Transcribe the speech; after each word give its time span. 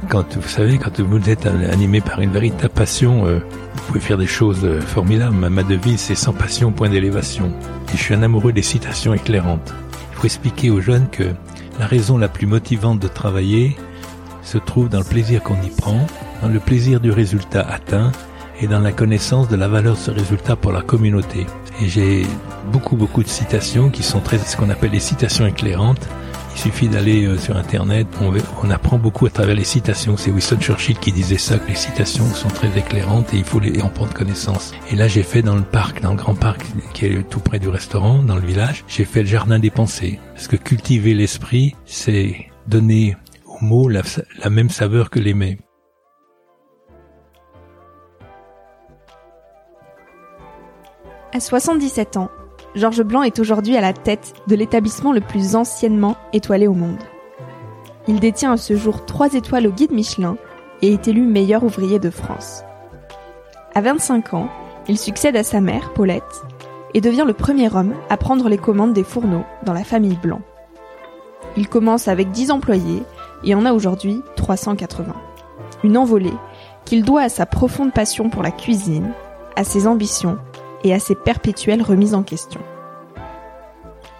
Quand 0.00 0.36
vous 0.36 0.48
savez, 0.48 0.78
quand 0.78 1.00
vous 1.00 1.30
êtes 1.30 1.46
animé 1.46 2.00
par 2.00 2.20
une 2.20 2.30
véritable 2.30 2.72
passion, 2.72 3.26
euh, 3.26 3.38
vous 3.74 3.82
pouvez 3.86 4.00
faire 4.00 4.18
des 4.18 4.26
choses 4.26 4.64
euh, 4.64 4.80
formidables. 4.80 5.34
Ma 5.34 5.62
devise, 5.62 6.00
c'est 6.00 6.14
sans 6.14 6.32
passion, 6.32 6.72
point 6.72 6.88
d'élévation. 6.88 7.52
Et 7.92 7.96
je 7.96 8.02
suis 8.02 8.14
un 8.14 8.22
amoureux 8.22 8.52
des 8.52 8.62
citations 8.62 9.14
éclairantes. 9.14 9.74
Il 10.12 10.16
faut 10.16 10.24
expliquer 10.24 10.70
aux 10.70 10.80
jeunes 10.80 11.08
que 11.10 11.24
la 11.78 11.86
raison 11.86 12.18
la 12.18 12.28
plus 12.28 12.46
motivante 12.46 13.00
de 13.00 13.08
travailler 13.08 13.76
se 14.42 14.58
trouve 14.58 14.88
dans 14.88 14.98
le 14.98 15.04
plaisir 15.04 15.42
qu'on 15.42 15.60
y 15.62 15.70
prend, 15.70 16.06
dans 16.42 16.48
le 16.48 16.60
plaisir 16.60 17.00
du 17.00 17.10
résultat 17.10 17.62
atteint 17.62 18.12
et 18.60 18.66
dans 18.66 18.80
la 18.80 18.92
connaissance 18.92 19.48
de 19.48 19.56
la 19.56 19.68
valeur 19.68 19.94
de 19.94 20.00
ce 20.00 20.10
résultat 20.10 20.56
pour 20.56 20.72
la 20.72 20.82
communauté. 20.82 21.46
Et 21.82 21.88
j'ai 21.88 22.24
beaucoup 22.72 22.96
beaucoup 22.96 23.22
de 23.22 23.28
citations 23.28 23.90
qui 23.90 24.02
sont 24.02 24.20
très 24.20 24.38
ce 24.38 24.56
qu'on 24.56 24.70
appelle 24.70 24.92
les 24.92 25.00
citations 25.00 25.46
éclairantes 25.46 26.08
il 26.56 26.58
suffit 26.58 26.88
d'aller 26.88 27.26
euh, 27.26 27.36
sur 27.36 27.54
Internet, 27.58 28.06
on, 28.62 28.70
apprend 28.70 28.98
beaucoup 28.98 29.26
à 29.26 29.30
travers 29.30 29.54
les 29.54 29.64
citations. 29.64 30.16
C'est 30.16 30.30
Winston 30.30 30.56
Churchill 30.58 30.98
qui 30.98 31.12
disait 31.12 31.36
ça, 31.36 31.58
que 31.58 31.68
les 31.68 31.74
citations 31.74 32.24
sont 32.24 32.48
très 32.48 32.78
éclairantes 32.78 33.34
et 33.34 33.36
il 33.36 33.44
faut 33.44 33.60
les 33.60 33.82
en 33.82 33.90
prendre 33.90 34.14
connaissance. 34.14 34.72
Et 34.90 34.96
là, 34.96 35.06
j'ai 35.06 35.22
fait 35.22 35.42
dans 35.42 35.54
le 35.54 35.62
parc, 35.62 36.00
dans 36.00 36.12
le 36.12 36.16
grand 36.16 36.34
parc 36.34 36.64
qui 36.94 37.04
est 37.04 37.28
tout 37.28 37.40
près 37.40 37.58
du 37.58 37.68
restaurant, 37.68 38.22
dans 38.22 38.36
le 38.36 38.40
village, 38.40 38.84
j'ai 38.88 39.04
fait 39.04 39.20
le 39.20 39.28
jardin 39.28 39.58
des 39.58 39.70
pensées. 39.70 40.18
Parce 40.34 40.48
que 40.48 40.56
cultiver 40.56 41.12
l'esprit, 41.12 41.76
c'est 41.84 42.46
donner 42.66 43.16
aux 43.44 43.62
mots 43.62 43.90
la, 43.90 44.00
la 44.42 44.48
même 44.48 44.70
saveur 44.70 45.10
que 45.10 45.18
l'aimer. 45.18 45.58
À 51.34 51.40
77 51.40 52.16
ans, 52.16 52.30
Georges 52.76 53.04
Blanc 53.04 53.22
est 53.22 53.38
aujourd'hui 53.38 53.74
à 53.78 53.80
la 53.80 53.94
tête 53.94 54.34
de 54.48 54.54
l'établissement 54.54 55.12
le 55.12 55.22
plus 55.22 55.56
anciennement 55.56 56.14
étoilé 56.34 56.66
au 56.66 56.74
monde. 56.74 57.02
Il 58.06 58.20
détient 58.20 58.52
à 58.52 58.56
ce 58.58 58.76
jour 58.76 59.06
trois 59.06 59.32
étoiles 59.32 59.66
au 59.66 59.70
guide 59.70 59.92
Michelin 59.92 60.36
et 60.82 60.92
est 60.92 61.08
élu 61.08 61.22
meilleur 61.22 61.64
ouvrier 61.64 61.98
de 61.98 62.10
France. 62.10 62.64
À 63.74 63.80
25 63.80 64.34
ans, 64.34 64.50
il 64.88 64.98
succède 64.98 65.36
à 65.36 65.42
sa 65.42 65.62
mère, 65.62 65.94
Paulette, 65.94 66.44
et 66.92 67.00
devient 67.00 67.24
le 67.26 67.32
premier 67.32 67.74
homme 67.74 67.94
à 68.10 68.18
prendre 68.18 68.50
les 68.50 68.58
commandes 68.58 68.92
des 68.92 69.04
fourneaux 69.04 69.44
dans 69.64 69.72
la 69.72 69.82
famille 69.82 70.18
Blanc. 70.22 70.42
Il 71.56 71.68
commence 71.68 72.08
avec 72.08 72.30
10 72.30 72.50
employés 72.50 73.02
et 73.42 73.54
en 73.54 73.64
a 73.64 73.72
aujourd'hui 73.72 74.20
380. 74.36 75.14
Une 75.82 75.96
envolée 75.96 76.34
qu'il 76.84 77.04
doit 77.04 77.22
à 77.22 77.28
sa 77.30 77.46
profonde 77.46 77.94
passion 77.94 78.28
pour 78.28 78.42
la 78.42 78.50
cuisine, 78.50 79.12
à 79.56 79.64
ses 79.64 79.86
ambitions 79.86 80.36
et 80.86 80.94
à 80.94 81.00
ses 81.00 81.14
perpétuelles 81.14 81.82
remises 81.82 82.14
en 82.14 82.22
question. 82.22 82.60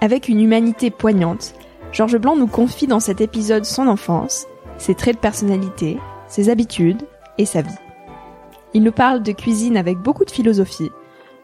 Avec 0.01 0.29
une 0.29 0.41
humanité 0.41 0.91
poignante, 0.91 1.55
Georges 1.93 2.19
Blanc 2.19 2.37
nous 2.37 2.49
confie 2.49 2.87
dans 2.87 3.01
cet 3.01 3.21
épisode 3.21 3.65
son 3.65 3.87
enfance, 3.87 4.47
ses 4.77 4.95
traits 4.95 5.17
de 5.17 5.21
personnalité, 5.21 5.99
ses 6.27 6.51
habitudes 6.51 7.03
et 7.39 7.47
sa 7.47 7.63
vie. 7.63 7.71
Il 8.75 8.83
nous 8.83 8.93
parle 8.93 9.23
de 9.23 9.33
cuisine 9.33 9.77
avec 9.77 9.97
beaucoup 9.99 10.25
de 10.25 10.31
philosophie, 10.31 10.91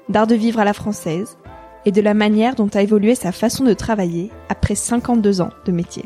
d'art 0.09 0.27
de 0.27 0.35
vivre 0.35 0.59
à 0.59 0.65
la 0.65 0.73
française 0.73 1.39
et 1.87 1.93
de 1.93 2.01
la 2.01 2.15
manière 2.15 2.57
dont 2.57 2.69
a 2.75 2.83
évolué 2.83 3.15
sa 3.15 3.33
façon 3.33 3.65
de 3.65 3.75
travailler 3.75 4.31
après 4.49 4.75
52 4.75 5.41
ans 5.41 5.51
de 5.65 5.73
métier. 5.73 6.05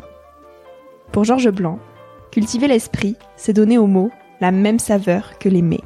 Pour 1.10 1.24
Georges 1.24 1.50
Blanc, 1.50 1.78
cultiver 2.30 2.68
l'esprit, 2.68 3.16
c'est 3.36 3.54
donner 3.54 3.78
aux 3.78 3.86
mots 3.86 4.10
la 4.40 4.52
même 4.52 4.78
saveur 4.78 5.38
que 5.38 5.48
les 5.48 5.62
mets. 5.62 5.84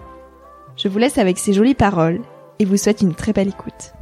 Je 0.76 0.88
vous 0.88 0.98
laisse 0.98 1.18
avec 1.18 1.38
ces 1.38 1.52
jolies 1.52 1.74
paroles 1.74 2.20
et 2.60 2.64
vous 2.66 2.76
souhaite 2.76 3.00
une 3.00 3.14
très 3.14 3.32
belle 3.32 3.48
écoute. 3.48 3.94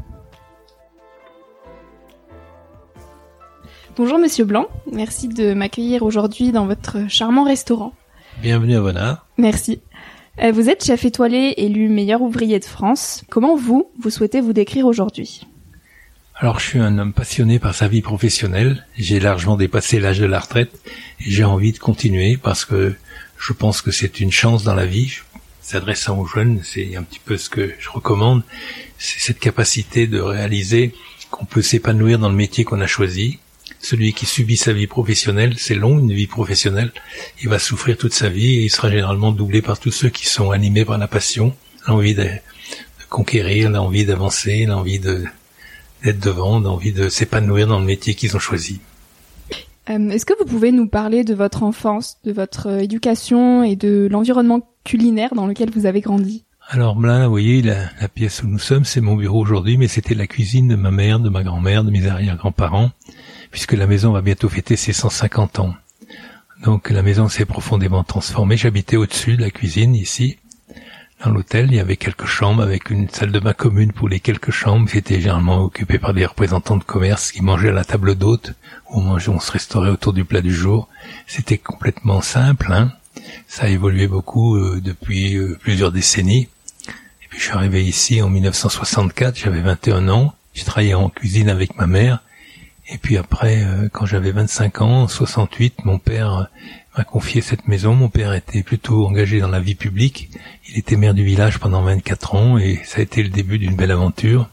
Bonjour 3.97 4.19
Monsieur 4.19 4.45
Blanc, 4.45 4.67
merci 4.93 5.29
de 5.29 5.55
m'accueillir 5.55 6.03
aujourd'hui 6.03 6.53
dans 6.53 6.67
votre 6.67 7.09
charmant 7.09 7.45
restaurant. 7.45 7.95
Bienvenue 8.43 8.77
à 8.77 8.81
Bonnard. 8.81 9.27
Merci. 9.39 9.81
Euh, 10.41 10.53
vous 10.53 10.69
êtes 10.69 10.85
chef 10.85 11.05
étoilé 11.05 11.55
élu 11.57 11.89
meilleur 11.89 12.21
ouvrier 12.21 12.61
de 12.61 12.65
France. 12.65 13.25
Comment 13.29 13.57
vous, 13.57 13.91
vous 13.99 14.11
souhaitez 14.11 14.41
vous 14.41 14.53
décrire 14.53 14.87
aujourd'hui? 14.87 15.47
Alors 16.35 16.61
je 16.61 16.67
suis 16.67 16.79
un 16.79 16.99
homme 16.99 17.13
passionné 17.13 17.59
par 17.59 17.75
sa 17.75 17.89
vie 17.89 18.03
professionnelle, 18.03 18.87
j'ai 18.97 19.19
largement 19.19 19.57
dépassé 19.57 19.99
l'âge 19.99 20.21
de 20.21 20.27
la 20.27 20.39
retraite 20.39 20.73
et 21.21 21.31
j'ai 21.31 21.45
envie 21.45 21.73
de 21.73 21.79
continuer 21.79 22.37
parce 22.37 22.65
que 22.65 22.95
je 23.39 23.53
pense 23.53 23.83
que 23.83 23.91
c'est 23.91 24.21
une 24.21 24.31
chance 24.31 24.63
dans 24.63 24.75
la 24.75 24.87
vie 24.87 25.19
s'adressant 25.69 26.19
aux 26.19 26.25
jeunes, 26.25 26.61
c'est 26.65 26.97
un 26.97 27.03
petit 27.03 27.21
peu 27.23 27.37
ce 27.37 27.51
que 27.51 27.75
je 27.79 27.91
recommande, 27.91 28.43
c'est 28.99 29.21
cette 29.21 29.39
capacité 29.39 30.07
de 30.07 30.19
réaliser 30.19 30.95
qu'on 31.31 31.45
peut 31.45 31.61
s'épanouir 31.61 32.19
dans 32.19 32.31
le 32.31 32.35
métier 32.35 32.65
qu'on 32.65 32.81
a 32.81 32.87
choisi. 32.87 33.39
Celui 33.79 34.15
qui 34.15 34.25
subit 34.25 34.57
sa 34.57 34.73
vie 34.73 34.87
professionnelle, 34.87 35.57
c'est 35.59 35.75
long, 35.75 35.99
une 35.99 36.15
vie 36.15 36.27
professionnelle, 36.27 36.91
il 37.43 37.51
va 37.51 37.59
souffrir 37.59 37.99
toute 37.99 38.15
sa 38.15 38.31
vie 38.31 38.61
et 38.61 38.63
il 38.63 38.71
sera 38.71 38.89
généralement 38.89 39.31
doublé 39.31 39.61
par 39.61 39.79
tous 39.79 39.91
ceux 39.91 40.09
qui 40.09 40.27
sont 40.27 40.53
animés 40.53 40.87
par 40.87 40.97
la 40.97 41.07
passion, 41.07 41.55
l'envie 41.87 42.15
de, 42.15 42.27
conquérir, 43.11 43.69
l'envie 43.69 44.07
d'avancer, 44.07 44.65
l'envie 44.65 45.01
de 45.01 45.25
d'être 46.03 46.21
devant, 46.21 46.61
l'envie 46.61 46.93
de 46.93 47.09
s'épanouir 47.11 47.67
dans 47.67 47.81
le 47.81 47.85
métier 47.85 48.15
qu'ils 48.15 48.37
ont 48.37 48.41
choisi. 48.41 48.81
Euh, 49.91 50.11
est-ce 50.11 50.25
que 50.25 50.35
vous 50.39 50.45
pouvez 50.45 50.71
nous 50.71 50.87
parler 50.87 51.25
de 51.25 51.35
votre 51.35 51.63
enfance, 51.63 52.19
de 52.25 52.33
votre 52.33 52.69
euh, 52.69 52.79
éducation 52.79 53.65
et 53.65 53.75
de 53.75 54.07
l'environnement 54.11 54.61
culinaire 54.89 55.35
dans 55.35 55.47
lequel 55.47 55.71
vous 55.71 55.85
avez 55.85 56.01
grandi 56.01 56.45
Alors 56.71 56.99
là, 56.99 57.25
vous 57.25 57.31
voyez, 57.31 57.61
la, 57.61 57.91
la 58.01 58.09
pièce 58.09 58.43
où 58.43 58.49
nous 58.49 58.59
sommes, 58.59 58.87
c'est 58.87 59.03
mon 59.03 59.17
bureau 59.17 59.39
aujourd'hui, 59.39 59.77
mais 59.77 59.87
c'était 59.87 60.15
la 60.15 60.27
cuisine 60.27 60.69
de 60.69 60.77
ma 60.77 60.91
mère, 60.91 61.21
de 61.21 61.29
ma 61.29 61.43
grand-mère, 61.43 61.85
de 61.85 61.91
mes 61.91 62.07
arrière-grands-parents, 62.07 62.91
puisque 63.51 63.75
la 63.75 63.87
maison 63.87 64.13
va 64.13 64.23
bientôt 64.23 64.49
fêter 64.49 64.77
ses 64.77 64.95
150 64.95 65.59
ans. 65.59 65.75
Donc 66.65 66.89
la 66.89 67.03
maison 67.03 67.29
s'est 67.29 67.45
profondément 67.45 68.03
transformée. 68.03 68.57
J'habitais 68.57 68.97
au-dessus 68.97 69.37
de 69.37 69.43
la 69.43 69.51
cuisine, 69.51 69.95
ici. 69.95 70.39
Dans 71.23 71.33
l'hôtel, 71.33 71.67
il 71.71 71.75
y 71.75 71.81
avait 71.81 71.97
quelques 71.97 72.27
chambres 72.27 72.63
avec 72.63 72.89
une 72.89 73.11
salle 73.11 73.33
de 73.33 73.41
bain 73.41 73.53
commune 73.53 73.93
pour 73.93 74.09
les 74.09 74.21
quelques 74.21 74.53
chambres 74.53 74.89
qui 74.89 74.97
étaient 74.97 75.21
généralement 75.21 75.63
occupées 75.65 75.99
par 75.99 76.15
des 76.15 76.25
représentants 76.25 76.79
de 76.79 76.85
commerce 76.85 77.31
qui 77.33 77.43
mangeaient 77.43 77.71
à 77.71 77.73
la 77.73 77.85
table 77.85 78.15
d'hôte 78.15 78.55
où 78.91 79.01
on, 79.01 79.17
on 79.17 79.41
se 79.41 79.53
restaurait 79.53 79.91
autour 79.91 80.15
du 80.15 80.25
plat 80.25 80.41
du 80.41 80.55
jour. 80.55 80.89
C'était 81.27 81.59
complètement 81.59 82.23
simple. 82.23 82.73
Hein. 82.73 82.93
Ça 83.47 83.65
a 83.65 83.69
évolué 83.69 84.07
beaucoup 84.07 84.57
euh, 84.57 84.81
depuis 84.83 85.37
euh, 85.37 85.57
plusieurs 85.61 85.93
décennies. 85.93 86.49
Et 86.89 87.27
puis 87.29 87.39
je 87.39 87.45
suis 87.45 87.53
arrivé 87.53 87.85
ici 87.85 88.23
en 88.23 88.29
1964, 88.31 89.37
j'avais 89.39 89.61
21 89.61 90.09
ans. 90.09 90.35
J'ai 90.55 90.65
travaillé 90.65 90.95
en 90.95 91.09
cuisine 91.09 91.49
avec 91.49 91.77
ma 91.77 91.87
mère. 91.87 92.23
Et 92.91 92.99
puis 92.99 93.17
après, 93.17 93.63
euh, 93.63 93.89
quand 93.93 94.07
j'avais 94.07 94.33
25 94.33 94.81
ans, 94.81 95.03
en 95.03 95.09
68, 95.09 95.85
mon 95.85 95.99
père 95.99 96.49
m'a 96.97 97.05
confié 97.05 97.41
cette 97.41 97.69
maison. 97.69 97.95
Mon 97.95 98.09
père 98.09 98.33
était 98.33 98.63
plutôt 98.63 99.07
engagé 99.07 99.41
dans 99.41 99.49
la 99.49 99.61
vie 99.61 99.75
publique. 99.75 100.31
Il 100.69 100.79
était 100.79 100.97
maire 100.97 101.15
du 101.15 101.25
village 101.25 101.59
pendant 101.59 101.83
24 101.83 102.35
ans 102.35 102.59
et 102.59 102.81
ça 102.85 102.99
a 102.99 103.03
été 103.03 103.23
le 103.23 103.29
début 103.29 103.59
d'une 103.59 103.77
belle 103.77 103.91
aventure. 103.91 104.49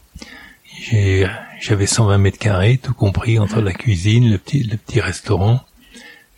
J'avais 1.60 1.86
120 1.86 2.18
mètres 2.18 2.38
carrés, 2.38 2.78
tout 2.78 2.94
compris 2.94 3.38
entre 3.38 3.60
la 3.60 3.72
cuisine, 3.72 4.30
le 4.30 4.38
petit, 4.38 4.62
le 4.62 4.76
petit 4.76 5.00
restaurant. 5.00 5.60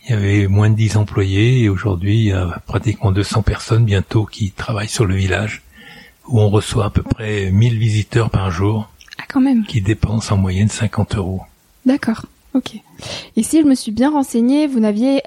Il 0.09 0.13
y 0.13 0.15
avait 0.15 0.47
moins 0.47 0.71
de 0.71 0.75
10 0.75 0.97
employés 0.97 1.61
et 1.61 1.69
aujourd'hui 1.69 2.17
il 2.17 2.25
y 2.29 2.31
a 2.31 2.63
pratiquement 2.65 3.11
200 3.11 3.43
personnes 3.43 3.85
bientôt 3.85 4.25
qui 4.25 4.49
travaillent 4.49 4.89
sur 4.89 5.05
le 5.05 5.13
village 5.13 5.61
où 6.27 6.39
on 6.39 6.49
reçoit 6.49 6.85
à 6.85 6.89
peu 6.89 7.03
près 7.03 7.51
1000 7.51 7.77
visiteurs 7.77 8.31
par 8.31 8.49
jour. 8.49 8.89
Ah, 9.19 9.25
quand 9.29 9.39
même. 9.39 9.65
Qui 9.67 9.81
dépensent 9.81 10.33
en 10.33 10.37
moyenne 10.37 10.67
50 10.67 11.15
euros. 11.15 11.41
D'accord. 11.85 12.25
Ok. 12.55 12.77
Et 13.35 13.43
si 13.43 13.61
je 13.61 13.67
me 13.67 13.75
suis 13.75 13.91
bien 13.91 14.09
renseignée, 14.09 14.65
vous 14.65 14.79
n'aviez 14.79 15.21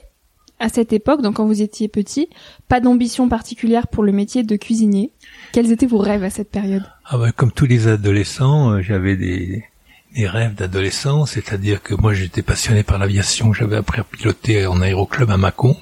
à 0.58 0.68
cette 0.68 0.92
époque, 0.92 1.22
donc 1.22 1.36
quand 1.36 1.46
vous 1.46 1.62
étiez 1.62 1.86
petit, 1.86 2.28
pas 2.66 2.80
d'ambition 2.80 3.28
particulière 3.28 3.86
pour 3.86 4.02
le 4.02 4.10
métier 4.10 4.42
de 4.42 4.56
cuisinier? 4.56 5.12
Quels 5.52 5.70
étaient 5.70 5.86
vos 5.86 5.98
rêves 5.98 6.24
à 6.24 6.30
cette 6.30 6.50
période? 6.50 6.84
Ah 7.04 7.18
bah, 7.18 7.30
Comme 7.30 7.52
tous 7.52 7.66
les 7.66 7.86
adolescents, 7.86 8.72
euh, 8.72 8.82
j'avais 8.82 9.16
des, 9.16 9.64
des 10.14 10.26
rêves 10.26 10.54
d'adolescent, 10.54 11.26
c'est-à-dire 11.26 11.82
que 11.82 11.94
moi 11.94 12.12
j'étais 12.12 12.42
passionné 12.42 12.82
par 12.82 12.98
l'aviation, 12.98 13.52
j'avais 13.52 13.76
appris 13.76 14.00
à 14.00 14.04
piloter 14.04 14.66
en 14.66 14.80
aéroclub 14.80 15.30
à 15.30 15.36
Mâcon, 15.36 15.76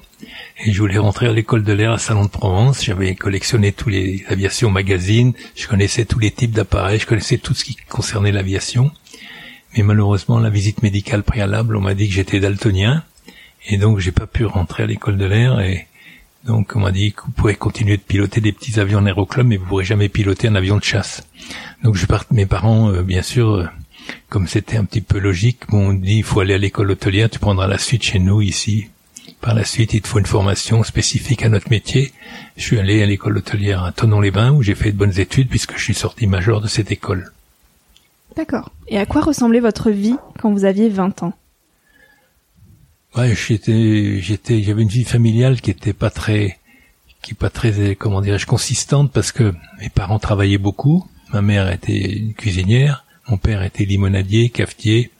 et 0.63 0.71
je 0.71 0.79
voulais 0.79 0.97
rentrer 0.97 1.27
à 1.27 1.33
l'école 1.33 1.63
de 1.63 1.73
l'air 1.73 1.91
à 1.91 1.97
Salon 1.97 2.25
de 2.25 2.29
Provence, 2.29 2.83
j'avais 2.83 3.15
collectionné 3.15 3.71
tous 3.71 3.89
les 3.89 4.23
aviations 4.27 4.69
magazines, 4.69 5.33
je 5.55 5.67
connaissais 5.67 6.05
tous 6.05 6.19
les 6.19 6.31
types 6.31 6.51
d'appareils, 6.51 6.99
je 6.99 7.07
connaissais 7.07 7.37
tout 7.37 7.53
ce 7.53 7.65
qui 7.65 7.75
concernait 7.89 8.31
l'aviation, 8.31 8.91
mais 9.75 9.83
malheureusement 9.83 10.39
la 10.39 10.49
visite 10.49 10.81
médicale 10.81 11.23
préalable, 11.23 11.75
on 11.75 11.81
m'a 11.81 11.93
dit 11.93 12.07
que 12.07 12.13
j'étais 12.13 12.39
daltonien, 12.39 13.03
et 13.67 13.77
donc 13.77 13.99
j'ai 13.99 14.11
pas 14.11 14.27
pu 14.27 14.45
rentrer 14.45 14.83
à 14.83 14.85
l'école 14.85 15.17
de 15.17 15.25
l'air 15.25 15.59
et 15.59 15.87
donc 16.43 16.75
on 16.75 16.79
m'a 16.79 16.91
dit 16.91 17.13
que 17.13 17.21
vous 17.25 17.31
pourrez 17.31 17.55
continuer 17.55 17.97
de 17.97 18.01
piloter 18.01 18.41
des 18.41 18.51
petits 18.51 18.79
avions 18.79 18.99
en 18.99 19.05
aéroclub 19.05 19.45
mais 19.45 19.57
vous 19.57 19.65
pourrez 19.65 19.85
jamais 19.85 20.09
piloter 20.09 20.47
un 20.47 20.55
avion 20.55 20.77
de 20.77 20.83
chasse. 20.83 21.21
Donc 21.83 21.95
je 21.95 22.05
parte 22.07 22.31
mes 22.31 22.47
parents 22.47 22.89
euh, 22.89 23.03
bien 23.03 23.21
sûr 23.21 23.49
euh, 23.51 23.65
comme 24.29 24.47
c'était 24.47 24.77
un 24.77 24.85
petit 24.85 25.01
peu 25.01 25.19
logique, 25.19 25.71
m'ont 25.71 25.93
dit 25.93 26.17
il 26.17 26.23
faut 26.23 26.39
aller 26.39 26.53
à 26.53 26.57
l'école 26.57 26.91
hôtelière, 26.91 27.29
tu 27.29 27.39
prendras 27.39 27.67
la 27.67 27.77
suite 27.77 28.03
chez 28.03 28.19
nous 28.19 28.41
ici. 28.41 28.87
Par 29.39 29.55
la 29.55 29.65
suite, 29.65 29.93
il 29.93 30.01
te 30.01 30.07
faut 30.07 30.19
une 30.19 30.25
formation 30.25 30.83
spécifique 30.83 31.43
à 31.43 31.49
notre 31.49 31.69
métier. 31.69 32.11
Je 32.57 32.63
suis 32.63 32.79
allé 32.79 33.01
à 33.01 33.05
l'école 33.05 33.37
hôtelière 33.37 33.83
à 33.83 33.91
Tonon-les-Bains 33.91 34.51
où 34.51 34.61
j'ai 34.61 34.75
fait 34.75 34.91
de 34.91 34.97
bonnes 34.97 35.19
études 35.19 35.49
puisque 35.49 35.77
je 35.77 35.83
suis 35.83 35.93
sorti 35.93 36.27
major 36.27 36.61
de 36.61 36.67
cette 36.67 36.91
école. 36.91 37.31
D'accord. 38.35 38.71
Et 38.87 38.97
à 38.99 39.05
quoi 39.05 39.21
ressemblait 39.21 39.59
votre 39.59 39.89
vie 39.89 40.15
quand 40.39 40.51
vous 40.51 40.65
aviez 40.65 40.89
20 40.89 41.23
ans? 41.23 41.33
Ouais, 43.17 43.35
j'étais, 43.35 44.19
j'étais, 44.21 44.61
j'avais 44.63 44.83
une 44.83 44.87
vie 44.87 45.03
familiale 45.03 45.59
qui 45.59 45.71
était 45.71 45.93
pas 45.93 46.09
très, 46.09 46.59
qui 47.21 47.33
pas 47.33 47.49
très, 47.49 47.95
comment 47.95 48.21
dirais-je, 48.21 48.45
consistante 48.45 49.11
parce 49.11 49.31
que 49.31 49.53
mes 49.79 49.89
parents 49.89 50.19
travaillaient 50.19 50.57
beaucoup. 50.57 51.05
Ma 51.33 51.41
mère 51.41 51.69
était 51.71 52.17
une 52.17 52.33
cuisinière, 52.33 53.05
mon 53.27 53.37
père 53.37 53.63
était 53.63 53.85
limonadier, 53.85 54.49
cafetier, 54.49 55.11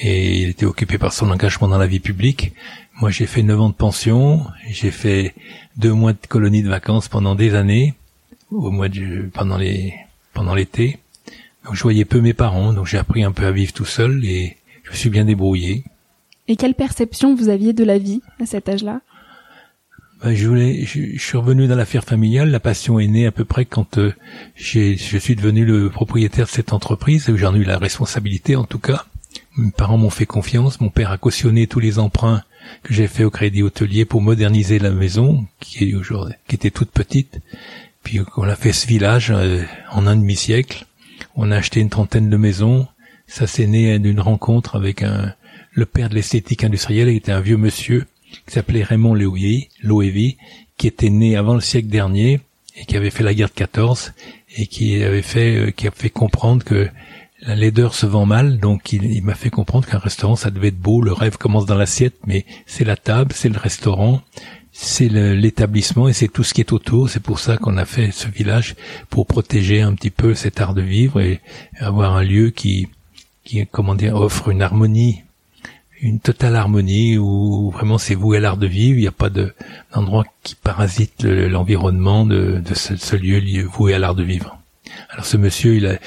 et 0.00 0.42
il 0.42 0.48
était 0.50 0.66
occupé 0.66 0.98
par 0.98 1.12
son 1.12 1.30
engagement 1.30 1.68
dans 1.68 1.78
la 1.78 1.86
vie 1.86 2.00
publique. 2.00 2.52
Moi, 3.00 3.10
j'ai 3.10 3.26
fait 3.26 3.42
neuf 3.42 3.60
ans 3.60 3.68
de 3.68 3.74
pension, 3.74 4.46
j'ai 4.68 4.90
fait 4.90 5.34
deux 5.76 5.92
mois 5.92 6.12
de 6.12 6.26
colonie 6.28 6.62
de 6.62 6.68
vacances 6.68 7.08
pendant 7.08 7.34
des 7.34 7.54
années, 7.54 7.94
au 8.50 8.70
mois 8.70 8.88
de, 8.88 9.28
pendant 9.32 9.56
les, 9.56 9.94
pendant 10.32 10.54
l'été. 10.54 10.98
Donc, 11.64 11.74
je 11.74 11.82
voyais 11.82 12.04
peu 12.04 12.20
mes 12.20 12.34
parents, 12.34 12.72
donc 12.72 12.86
j'ai 12.86 12.98
appris 12.98 13.24
un 13.24 13.32
peu 13.32 13.46
à 13.46 13.52
vivre 13.52 13.72
tout 13.72 13.84
seul 13.84 14.24
et 14.24 14.56
je 14.84 14.90
me 14.90 14.96
suis 14.96 15.10
bien 15.10 15.24
débrouillé. 15.24 15.84
Et 16.48 16.56
quelle 16.56 16.74
perception 16.74 17.34
vous 17.34 17.48
aviez 17.48 17.72
de 17.72 17.84
la 17.84 17.98
vie 17.98 18.22
à 18.40 18.46
cet 18.46 18.68
âge-là? 18.68 19.00
Ben, 20.22 20.34
je, 20.34 20.48
voulais, 20.48 20.84
je, 20.84 21.18
suis 21.18 21.36
revenu 21.36 21.66
dans 21.66 21.76
l'affaire 21.76 22.04
familiale. 22.04 22.50
La 22.50 22.60
passion 22.60 22.98
est 22.98 23.06
née 23.06 23.26
à 23.26 23.32
peu 23.32 23.44
près 23.44 23.64
quand 23.64 23.98
euh, 23.98 24.14
je 24.54 24.94
suis 24.96 25.36
devenu 25.36 25.64
le 25.64 25.90
propriétaire 25.90 26.46
de 26.46 26.50
cette 26.50 26.72
entreprise, 26.72 27.28
où 27.28 27.36
j'en 27.36 27.54
ai 27.54 27.58
eu 27.58 27.64
la 27.64 27.78
responsabilité 27.78 28.56
en 28.56 28.64
tout 28.64 28.78
cas. 28.78 29.04
Mes 29.56 29.70
parents 29.70 29.98
m'ont 29.98 30.10
fait 30.10 30.26
confiance. 30.26 30.80
Mon 30.80 30.88
père 30.88 31.10
a 31.10 31.18
cautionné 31.18 31.66
tous 31.66 31.80
les 31.80 31.98
emprunts 31.98 32.42
que 32.82 32.94
j'ai 32.94 33.08
fait 33.08 33.24
au 33.24 33.30
crédit 33.30 33.62
hôtelier 33.62 34.04
pour 34.04 34.22
moderniser 34.22 34.78
la 34.78 34.90
maison, 34.90 35.46
qui 35.60 35.90
est 35.90 35.94
aujourd'hui, 35.94 36.34
qui 36.48 36.54
était 36.54 36.70
toute 36.70 36.90
petite. 36.90 37.40
Puis 38.02 38.20
on 38.36 38.44
a 38.44 38.56
fait 38.56 38.72
ce 38.72 38.86
village 38.86 39.30
euh, 39.30 39.64
en 39.92 40.06
un 40.06 40.16
demi-siècle. 40.16 40.86
On 41.34 41.50
a 41.50 41.56
acheté 41.56 41.80
une 41.80 41.90
trentaine 41.90 42.30
de 42.30 42.36
maisons. 42.36 42.86
Ça 43.26 43.46
s'est 43.46 43.66
né 43.66 43.98
d'une 43.98 44.20
rencontre 44.20 44.76
avec 44.76 45.02
un, 45.02 45.34
le 45.72 45.84
père 45.84 46.08
de 46.08 46.14
l'esthétique 46.14 46.64
industrielle 46.64 47.08
était 47.08 47.32
un 47.32 47.40
vieux 47.40 47.58
monsieur 47.58 48.06
qui 48.46 48.54
s'appelait 48.54 48.82
Raymond 48.82 49.14
Loewy, 49.14 50.36
qui 50.76 50.86
était 50.86 51.10
né 51.10 51.36
avant 51.36 51.54
le 51.54 51.60
siècle 51.60 51.88
dernier 51.88 52.40
et 52.76 52.84
qui 52.84 52.96
avait 52.96 53.10
fait 53.10 53.24
la 53.24 53.34
guerre 53.34 53.48
de 53.48 53.54
14 53.54 54.12
et 54.56 54.66
qui 54.66 55.02
avait 55.02 55.22
fait, 55.22 55.56
euh, 55.56 55.70
qui 55.70 55.88
a 55.88 55.90
fait 55.90 56.10
comprendre 56.10 56.64
que 56.64 56.88
la 57.42 57.54
laideur 57.54 57.94
se 57.94 58.06
vend 58.06 58.26
mal, 58.26 58.58
donc 58.58 58.92
il, 58.92 59.22
m'a 59.22 59.34
fait 59.34 59.50
comprendre 59.50 59.86
qu'un 59.86 59.98
restaurant 59.98 60.36
ça 60.36 60.50
devait 60.50 60.68
être 60.68 60.78
beau, 60.78 61.02
le 61.02 61.12
rêve 61.12 61.36
commence 61.36 61.66
dans 61.66 61.74
l'assiette, 61.74 62.16
mais 62.26 62.44
c'est 62.64 62.84
la 62.84 62.96
table, 62.96 63.32
c'est 63.34 63.50
le 63.50 63.58
restaurant, 63.58 64.22
c'est 64.72 65.08
l'établissement 65.08 66.08
et 66.08 66.12
c'est 66.12 66.28
tout 66.28 66.44
ce 66.44 66.52
qui 66.52 66.60
est 66.60 66.72
autour. 66.72 67.08
C'est 67.08 67.22
pour 67.22 67.38
ça 67.38 67.56
qu'on 67.56 67.76
a 67.76 67.84
fait 67.84 68.10
ce 68.10 68.28
village 68.28 68.74
pour 69.08 69.26
protéger 69.26 69.80
un 69.80 69.94
petit 69.94 70.10
peu 70.10 70.34
cet 70.34 70.60
art 70.60 70.74
de 70.74 70.82
vivre 70.82 71.20
et 71.20 71.40
avoir 71.78 72.14
un 72.14 72.22
lieu 72.22 72.50
qui, 72.50 72.88
qui 73.44 73.66
comment 73.66 73.94
dire, 73.94 74.16
offre 74.16 74.50
une 74.50 74.60
harmonie 74.60 75.22
une 76.00 76.20
totale 76.20 76.56
harmonie 76.56 77.18
où 77.18 77.70
vraiment 77.70 77.98
c'est 77.98 78.14
voué 78.14 78.38
à 78.38 78.40
l'art 78.40 78.56
de 78.56 78.66
vivre. 78.66 78.98
Il 78.98 79.02
n'y 79.02 79.06
a 79.06 79.12
pas 79.12 79.30
d'endroit 79.30 80.24
qui 80.42 80.54
parasite 80.54 81.24
l'environnement 81.24 82.26
de, 82.26 82.62
de 82.64 82.74
ce, 82.74 83.16
lieu, 83.16 83.64
voué 83.64 83.94
à 83.94 83.98
l'art 83.98 84.14
de 84.14 84.22
vivre. 84.22 84.58
Alors 85.10 85.24
ce 85.24 85.36
monsieur, 85.36 85.76
il 85.76 85.86
a, 85.86 85.98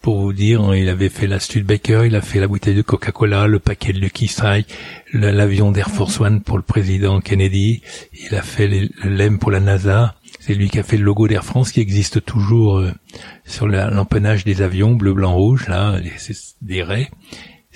pour 0.00 0.20
vous 0.20 0.32
dire, 0.32 0.74
il 0.74 0.88
avait 0.88 1.08
fait 1.08 1.26
la 1.26 1.40
Studebaker, 1.40 2.04
il 2.04 2.14
a 2.14 2.20
fait 2.20 2.38
la 2.38 2.46
bouteille 2.46 2.74
de 2.74 2.82
Coca-Cola, 2.82 3.46
le 3.46 3.58
paquet 3.58 3.92
de 3.92 3.98
Lucky 3.98 4.28
Strike, 4.28 4.72
l'avion 5.12 5.72
d'Air 5.72 5.90
Force 5.90 6.20
One 6.20 6.42
pour 6.42 6.56
le 6.56 6.62
président 6.62 7.20
Kennedy, 7.20 7.82
il 8.12 8.34
a 8.36 8.42
fait 8.42 8.68
le 8.68 8.88
LEM 9.02 9.38
pour 9.38 9.50
la 9.50 9.58
NASA, 9.60 10.14
c'est 10.38 10.54
lui 10.54 10.70
qui 10.70 10.78
a 10.78 10.84
fait 10.84 10.96
le 10.96 11.02
logo 11.02 11.26
d'Air 11.26 11.44
France 11.44 11.72
qui 11.72 11.80
existe 11.80 12.24
toujours 12.24 12.78
euh, 12.78 12.92
sur 13.44 13.66
l'empennage 13.66 14.44
des 14.44 14.62
avions, 14.62 14.94
bleu, 14.94 15.12
blanc, 15.12 15.34
rouge, 15.34 15.66
là, 15.66 15.98
des 16.62 16.82
raies. 16.84 17.10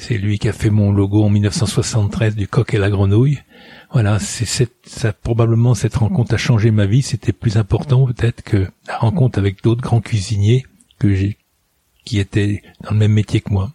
C'est 0.00 0.16
lui 0.16 0.38
qui 0.38 0.48
a 0.48 0.54
fait 0.54 0.70
mon 0.70 0.92
logo 0.92 1.22
en 1.22 1.28
1973 1.28 2.34
du 2.34 2.48
coq 2.48 2.72
et 2.72 2.78
la 2.78 2.88
grenouille. 2.88 3.38
Voilà, 3.92 4.18
c'est 4.18 4.46
cette, 4.46 4.72
ça, 4.86 5.12
probablement 5.12 5.74
cette 5.74 5.96
rencontre 5.96 6.32
a 6.32 6.38
changé 6.38 6.70
ma 6.70 6.86
vie. 6.86 7.02
C'était 7.02 7.34
plus 7.34 7.58
important 7.58 8.06
peut-être 8.06 8.42
que 8.42 8.66
la 8.88 8.96
rencontre 8.96 9.38
avec 9.38 9.62
d'autres 9.62 9.82
grands 9.82 10.00
cuisiniers 10.00 10.64
que 10.98 11.14
j'ai, 11.14 11.36
qui 12.06 12.18
étaient 12.18 12.62
dans 12.82 12.92
le 12.92 12.96
même 12.96 13.12
métier 13.12 13.42
que 13.42 13.52
moi. 13.52 13.72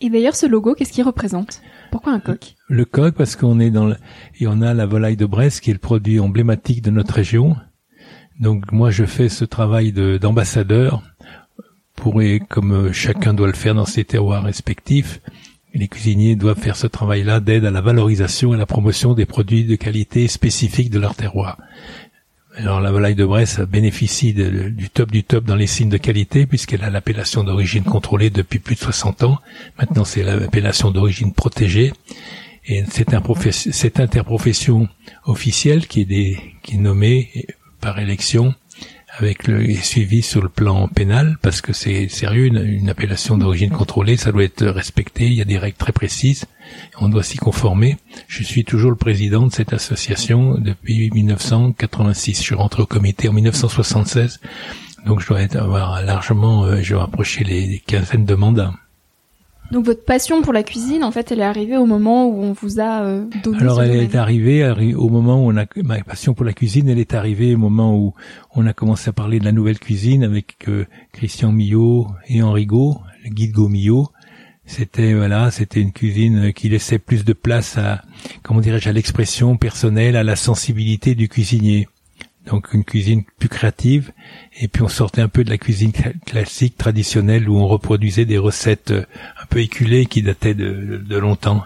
Et 0.00 0.08
d'ailleurs, 0.08 0.36
ce 0.36 0.46
logo, 0.46 0.74
qu'est-ce 0.74 0.92
qu'il 0.92 1.04
représente? 1.04 1.60
Pourquoi 1.90 2.14
un 2.14 2.20
coq? 2.20 2.54
Le 2.68 2.86
coq, 2.86 3.14
parce 3.14 3.36
qu'on 3.36 3.60
est 3.60 3.70
dans 3.70 3.88
le, 3.88 3.96
et 4.40 4.46
on 4.46 4.62
a 4.62 4.72
la 4.72 4.86
volaille 4.86 5.18
de 5.18 5.26
Brest, 5.26 5.60
qui 5.60 5.68
est 5.68 5.74
le 5.74 5.78
produit 5.78 6.18
emblématique 6.18 6.80
de 6.80 6.90
notre 6.90 7.12
région. 7.12 7.56
Donc 8.40 8.72
moi, 8.72 8.90
je 8.90 9.04
fais 9.04 9.28
ce 9.28 9.44
travail 9.44 9.92
d'ambassadeur 9.92 11.02
pourrait, 12.00 12.40
comme 12.48 12.72
euh, 12.72 12.92
chacun 12.92 13.34
doit 13.34 13.46
le 13.46 13.52
faire 13.52 13.74
dans 13.74 13.84
ses 13.84 14.04
terroirs 14.04 14.42
respectifs, 14.42 15.20
les 15.74 15.86
cuisiniers 15.86 16.34
doivent 16.34 16.58
faire 16.58 16.76
ce 16.76 16.86
travail-là 16.86 17.40
d'aide 17.40 17.64
à 17.64 17.70
la 17.70 17.80
valorisation 17.80 18.52
et 18.52 18.56
à 18.56 18.58
la 18.58 18.66
promotion 18.66 19.14
des 19.14 19.26
produits 19.26 19.64
de 19.64 19.76
qualité 19.76 20.26
spécifiques 20.26 20.90
de 20.90 20.98
leur 20.98 21.14
terroir. 21.14 21.58
Alors 22.56 22.80
la 22.80 22.90
volaille 22.90 23.14
de 23.14 23.24
Bresse 23.24 23.60
bénéficie 23.60 24.34
du 24.34 24.90
top 24.90 25.12
du 25.12 25.22
top 25.22 25.44
dans 25.44 25.54
les 25.54 25.68
signes 25.68 25.88
de 25.88 25.98
qualité 25.98 26.46
puisqu'elle 26.46 26.82
a 26.82 26.90
l'appellation 26.90 27.44
d'origine 27.44 27.84
contrôlée 27.84 28.30
depuis 28.30 28.58
plus 28.58 28.74
de 28.74 28.80
60 28.80 29.22
ans. 29.22 29.38
Maintenant 29.78 30.04
c'est 30.04 30.24
l'appellation 30.24 30.90
d'origine 30.90 31.32
protégée. 31.32 31.92
Et 32.66 32.84
cette 32.90 34.00
interprofession 34.00 34.88
officielle 35.24 35.86
qui 35.86 36.00
est 36.02 36.76
nommée 36.76 37.46
par 37.80 37.98
élection 38.00 38.54
avec 39.18 39.46
le 39.46 39.72
suivi 39.74 40.22
sur 40.22 40.42
le 40.42 40.48
plan 40.48 40.88
pénal 40.88 41.36
parce 41.42 41.60
que 41.60 41.72
c'est 41.72 42.08
sérieux 42.08 42.46
une, 42.46 42.88
appellation 42.88 43.36
d'origine 43.36 43.70
contrôlée 43.70 44.16
ça 44.16 44.32
doit 44.32 44.44
être 44.44 44.64
respecté 44.66 45.26
il 45.26 45.34
y 45.34 45.42
a 45.42 45.44
des 45.44 45.58
règles 45.58 45.76
très 45.76 45.92
précises 45.92 46.44
on 47.00 47.08
doit 47.08 47.24
s'y 47.24 47.36
conformer. 47.36 47.96
Je 48.28 48.44
suis 48.44 48.64
toujours 48.64 48.90
le 48.90 48.96
président 48.96 49.46
de 49.46 49.52
cette 49.52 49.72
association 49.72 50.56
depuis 50.58 51.10
1986 51.10 52.36
je 52.38 52.42
suis 52.42 52.54
rentré 52.54 52.82
au 52.82 52.86
comité 52.86 53.28
en 53.28 53.32
1976 53.32 54.40
donc 55.06 55.20
je 55.20 55.26
dois 55.26 55.42
être, 55.42 55.56
avoir 55.56 56.02
largement 56.02 56.64
euh, 56.64 56.80
je 56.82 56.94
dois 56.94 57.04
approcher 57.04 57.44
les 57.44 57.82
quinzaines 57.86 58.24
de 58.24 58.34
mandats 58.34 58.74
donc 59.70 59.86
votre 59.86 60.04
passion 60.04 60.42
pour 60.42 60.52
la 60.52 60.64
cuisine, 60.64 61.04
en 61.04 61.12
fait, 61.12 61.30
elle 61.30 61.40
est 61.40 61.44
arrivée 61.44 61.76
au 61.76 61.86
moment 61.86 62.26
où 62.26 62.42
on 62.42 62.52
vous 62.52 62.80
a 62.80 63.02
euh, 63.02 63.24
donné. 63.44 63.60
Alors 63.60 63.82
elle 63.82 63.96
est 63.96 64.16
arrivée 64.16 64.64
au 64.94 65.08
moment 65.08 65.44
où 65.44 65.50
on 65.52 65.56
a 65.56 65.64
ma 65.84 66.00
passion 66.02 66.34
pour 66.34 66.44
la 66.44 66.52
cuisine, 66.52 66.88
elle 66.88 66.98
est 66.98 67.14
arrivée 67.14 67.54
au 67.54 67.58
moment 67.58 67.96
où 67.96 68.14
on 68.54 68.66
a 68.66 68.72
commencé 68.72 69.10
à 69.10 69.12
parler 69.12 69.38
de 69.38 69.44
la 69.44 69.52
nouvelle 69.52 69.78
cuisine 69.78 70.24
avec 70.24 70.56
euh, 70.68 70.86
Christian 71.12 71.52
Millot 71.52 72.08
et 72.28 72.42
Henri 72.42 72.66
Gaud, 72.66 73.00
le 73.24 73.30
guide 73.30 73.52
Gaud 73.52 73.70
C'était 74.66 75.14
voilà, 75.14 75.52
c'était 75.52 75.80
une 75.80 75.92
cuisine 75.92 76.52
qui 76.52 76.68
laissait 76.68 76.98
plus 76.98 77.24
de 77.24 77.32
place 77.32 77.78
à 77.78 78.02
comment 78.42 78.60
dirais-je 78.60 78.88
à 78.88 78.92
l'expression 78.92 79.56
personnelle, 79.56 80.16
à 80.16 80.24
la 80.24 80.34
sensibilité 80.34 81.14
du 81.14 81.28
cuisinier 81.28 81.86
donc 82.46 82.72
une 82.72 82.84
cuisine 82.84 83.24
plus 83.38 83.48
créative, 83.48 84.12
et 84.58 84.68
puis 84.68 84.82
on 84.82 84.88
sortait 84.88 85.22
un 85.22 85.28
peu 85.28 85.44
de 85.44 85.50
la 85.50 85.58
cuisine 85.58 85.92
classique, 86.24 86.76
traditionnelle, 86.76 87.48
où 87.48 87.58
on 87.58 87.66
reproduisait 87.66 88.24
des 88.24 88.38
recettes 88.38 88.90
euh, 88.92 89.04
un 89.40 89.46
peu 89.46 89.60
éculées 89.60 90.06
qui 90.06 90.22
dataient 90.22 90.54
de, 90.54 91.02
de 91.06 91.18
longtemps. 91.18 91.62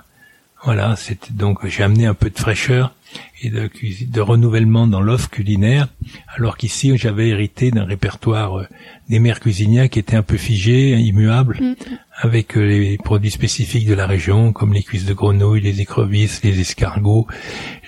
Voilà, 0.65 0.97
c'était 0.97 1.33
donc 1.33 1.67
j'ai 1.67 1.83
amené 1.83 2.07
un 2.07 2.15
peu 2.15 2.31
de 2.31 2.39
fraîcheur 2.39 2.95
et 3.43 3.51
de, 3.51 3.71
de 4.09 4.21
renouvellement 4.21 4.87
dans 4.87 5.03
l'offre 5.03 5.29
culinaire, 5.29 5.89
alors 6.37 6.57
qu'ici 6.57 6.97
j'avais 6.97 7.29
hérité 7.29 7.71
d'un 7.71 7.85
répertoire 7.85 8.61
euh, 8.61 8.67
des 9.11 9.19
mères 9.19 9.41
cuisinières 9.41 9.91
qui 9.91 9.99
était 9.99 10.17
un 10.17 10.23
peu 10.23 10.39
figé, 10.39 10.93
immuable, 10.93 11.59
mm. 11.61 11.75
avec 12.17 12.57
euh, 12.57 12.65
les 12.65 12.97
produits 12.97 13.31
spécifiques 13.31 13.87
de 13.87 13.95
la 13.95 14.07
région, 14.07 14.53
comme 14.53 14.73
les 14.73 14.83
cuisses 14.83 15.05
de 15.05 15.13
grenouille, 15.13 15.61
les 15.61 15.83
écrevisses, 15.83 16.43
les 16.43 16.59
escargots, 16.59 17.27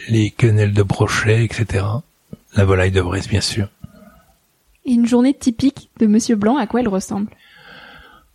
les 0.09 0.31
quenelles 0.31 0.75
de 0.75 0.83
brochet, 0.83 1.45
etc. 1.45 1.85
La 2.57 2.65
volaille 2.65 2.91
de 2.91 3.03
Brest, 3.03 3.29
bien 3.29 3.41
sûr. 3.41 3.69
Et 4.87 4.93
une 4.93 5.07
journée 5.07 5.35
typique 5.35 5.91
de 6.01 6.07
Monsieur 6.07 6.37
Blanc, 6.37 6.57
à 6.57 6.67
quoi 6.67 6.81
elle 6.81 6.89
ressemble? 6.89 7.29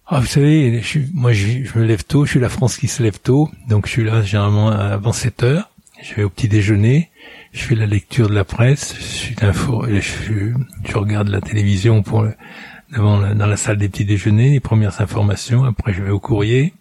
Ah, 0.06 0.20
vous 0.20 0.28
savez, 0.28 0.82
moi 1.14 1.32
je, 1.32 1.80
me 1.80 1.86
lève 1.86 2.04
tôt, 2.04 2.26
je 2.26 2.32
suis 2.32 2.40
la 2.40 2.50
France 2.50 2.78
qui 2.78 2.90
se 2.90 3.02
lève 3.02 3.20
tôt, 3.20 3.50
donc 3.70 3.86
je 3.86 3.92
suis 3.92 4.04
là 4.04 4.22
généralement 4.22 4.70
avant 4.70 5.14
7 5.14 5.44
heures, 5.44 5.70
je 6.04 6.14
vais 6.16 6.24
au 6.24 6.30
petit 6.30 6.50
déjeuner, 6.50 7.10
je 7.54 7.64
fais 7.64 7.76
la 7.76 7.86
lecture 7.86 8.28
de 8.28 8.34
la 8.34 8.44
presse, 8.44 8.94
je 8.98 9.04
suis 9.04 9.36
je, 9.40 10.54
je, 10.84 10.98
regarde 10.98 11.30
la 11.30 11.40
télévision 11.40 12.04
pour 12.04 12.28
devant 12.92 13.34
dans 13.34 13.48
la 13.48 13.56
salle 13.56 13.78
des 13.78 13.88
petits 13.88 14.04
déjeuners, 14.04 14.50
les 14.50 14.60
premières 14.60 15.00
informations, 15.00 15.64
après 15.64 15.94
je 15.94 16.04
vais 16.04 16.12
au 16.12 16.20
courrier, 16.20 16.74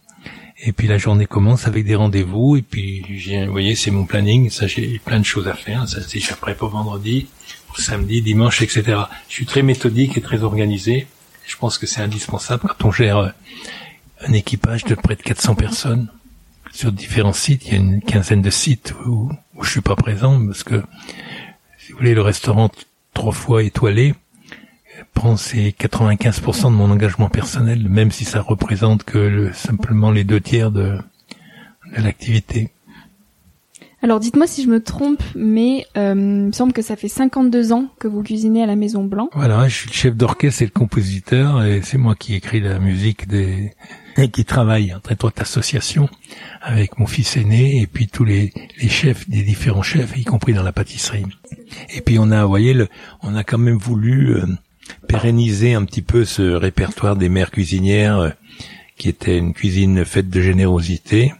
et 0.62 0.72
puis 0.72 0.86
la 0.86 0.98
journée 0.98 1.26
commence 1.26 1.66
avec 1.66 1.84
des 1.84 1.94
rendez-vous. 1.94 2.56
Et 2.56 2.62
puis, 2.62 3.02
vous 3.46 3.52
voyez, 3.52 3.74
c'est 3.74 3.90
mon 3.90 4.04
planning. 4.04 4.50
Ça, 4.50 4.66
j'ai 4.66 5.00
plein 5.04 5.18
de 5.18 5.24
choses 5.24 5.48
à 5.48 5.54
faire. 5.54 5.88
Ça, 5.88 6.00
c'est 6.06 6.36
prêt 6.36 6.54
pour 6.54 6.68
vendredi, 6.68 7.28
pour 7.66 7.78
samedi, 7.78 8.20
dimanche, 8.20 8.60
etc. 8.60 8.98
Je 9.28 9.34
suis 9.34 9.46
très 9.46 9.62
méthodique 9.62 10.18
et 10.18 10.20
très 10.20 10.42
organisé. 10.42 11.06
Je 11.46 11.56
pense 11.56 11.78
que 11.78 11.86
c'est 11.86 12.02
indispensable 12.02 12.68
quand 12.68 12.88
on 12.88 12.92
gère 12.92 13.16
euh, 13.16 13.28
un 14.20 14.32
équipage 14.32 14.84
de 14.84 14.94
près 14.94 15.16
de 15.16 15.22
400 15.22 15.54
personnes 15.54 16.08
sur 16.72 16.92
différents 16.92 17.32
sites. 17.32 17.66
Il 17.66 17.72
y 17.72 17.76
a 17.76 17.78
une 17.78 18.02
quinzaine 18.02 18.42
de 18.42 18.50
sites 18.50 18.94
où, 19.06 19.30
où 19.56 19.64
je 19.64 19.70
suis 19.70 19.80
pas 19.80 19.96
présent 19.96 20.44
parce 20.46 20.62
que, 20.62 20.82
si 21.78 21.92
vous 21.92 21.98
voulez, 21.98 22.14
le 22.14 22.22
restaurant 22.22 22.70
trois 23.14 23.32
fois 23.32 23.62
étoilé, 23.62 24.14
prend 25.14 25.36
ces 25.36 25.70
95% 25.70 26.64
de 26.64 26.68
mon 26.70 26.90
engagement 26.90 27.28
personnel, 27.28 27.88
même 27.88 28.10
si 28.10 28.24
ça 28.24 28.40
représente 28.40 29.04
que 29.04 29.50
simplement 29.52 30.10
les 30.10 30.24
deux 30.24 30.40
tiers 30.40 30.70
de, 30.70 30.98
de 31.96 32.02
l'activité. 32.02 32.70
Alors 34.02 34.18
dites-moi 34.18 34.46
si 34.46 34.62
je 34.64 34.68
me 34.68 34.82
trompe, 34.82 35.22
mais 35.34 35.86
euh, 35.98 36.14
il 36.16 36.46
me 36.46 36.52
semble 36.52 36.72
que 36.72 36.80
ça 36.80 36.96
fait 36.96 37.08
52 37.08 37.72
ans 37.72 37.86
que 37.98 38.08
vous 38.08 38.22
cuisinez 38.22 38.62
à 38.62 38.66
la 38.66 38.76
Maison 38.76 39.04
Blanc. 39.04 39.28
Voilà, 39.34 39.68
je 39.68 39.76
suis 39.76 39.88
le 39.88 39.92
chef 39.92 40.16
d'orchestre 40.16 40.62
et 40.62 40.64
le 40.64 40.70
compositeur, 40.70 41.62
et 41.64 41.82
c'est 41.82 41.98
moi 41.98 42.14
qui 42.14 42.34
écris 42.34 42.60
la 42.60 42.78
musique 42.78 43.28
des 43.28 43.74
et 44.16 44.28
qui 44.28 44.44
travaille 44.44 44.92
en 44.94 45.00
très 45.00 45.14
étroite 45.14 45.40
association 45.40 46.08
avec 46.62 46.98
mon 46.98 47.06
fils 47.06 47.36
aîné 47.36 47.80
et 47.80 47.86
puis 47.86 48.08
tous 48.08 48.24
les, 48.24 48.52
les 48.80 48.88
chefs 48.88 49.28
des 49.28 49.42
différents 49.42 49.82
chefs, 49.82 50.16
y 50.16 50.24
compris 50.24 50.52
dans 50.52 50.62
la 50.62 50.72
pâtisserie. 50.72 51.26
Et 51.94 52.00
puis 52.00 52.18
on 52.18 52.30
a, 52.30 52.42
vous 52.42 52.48
voyez, 52.48 52.74
le, 52.74 52.88
on 53.22 53.34
a 53.36 53.44
quand 53.44 53.58
même 53.58 53.76
voulu 53.76 54.34
euh, 54.34 54.46
pérenniser 55.08 55.74
un 55.74 55.84
petit 55.84 56.02
peu 56.02 56.24
ce 56.24 56.42
répertoire 56.42 57.16
des 57.16 57.28
mères 57.28 57.50
cuisinières 57.50 58.18
euh, 58.18 58.30
qui 58.96 59.08
était 59.08 59.38
une 59.38 59.54
cuisine 59.54 60.04
faite 60.04 60.28
de 60.28 60.40
générosité. 60.40 61.32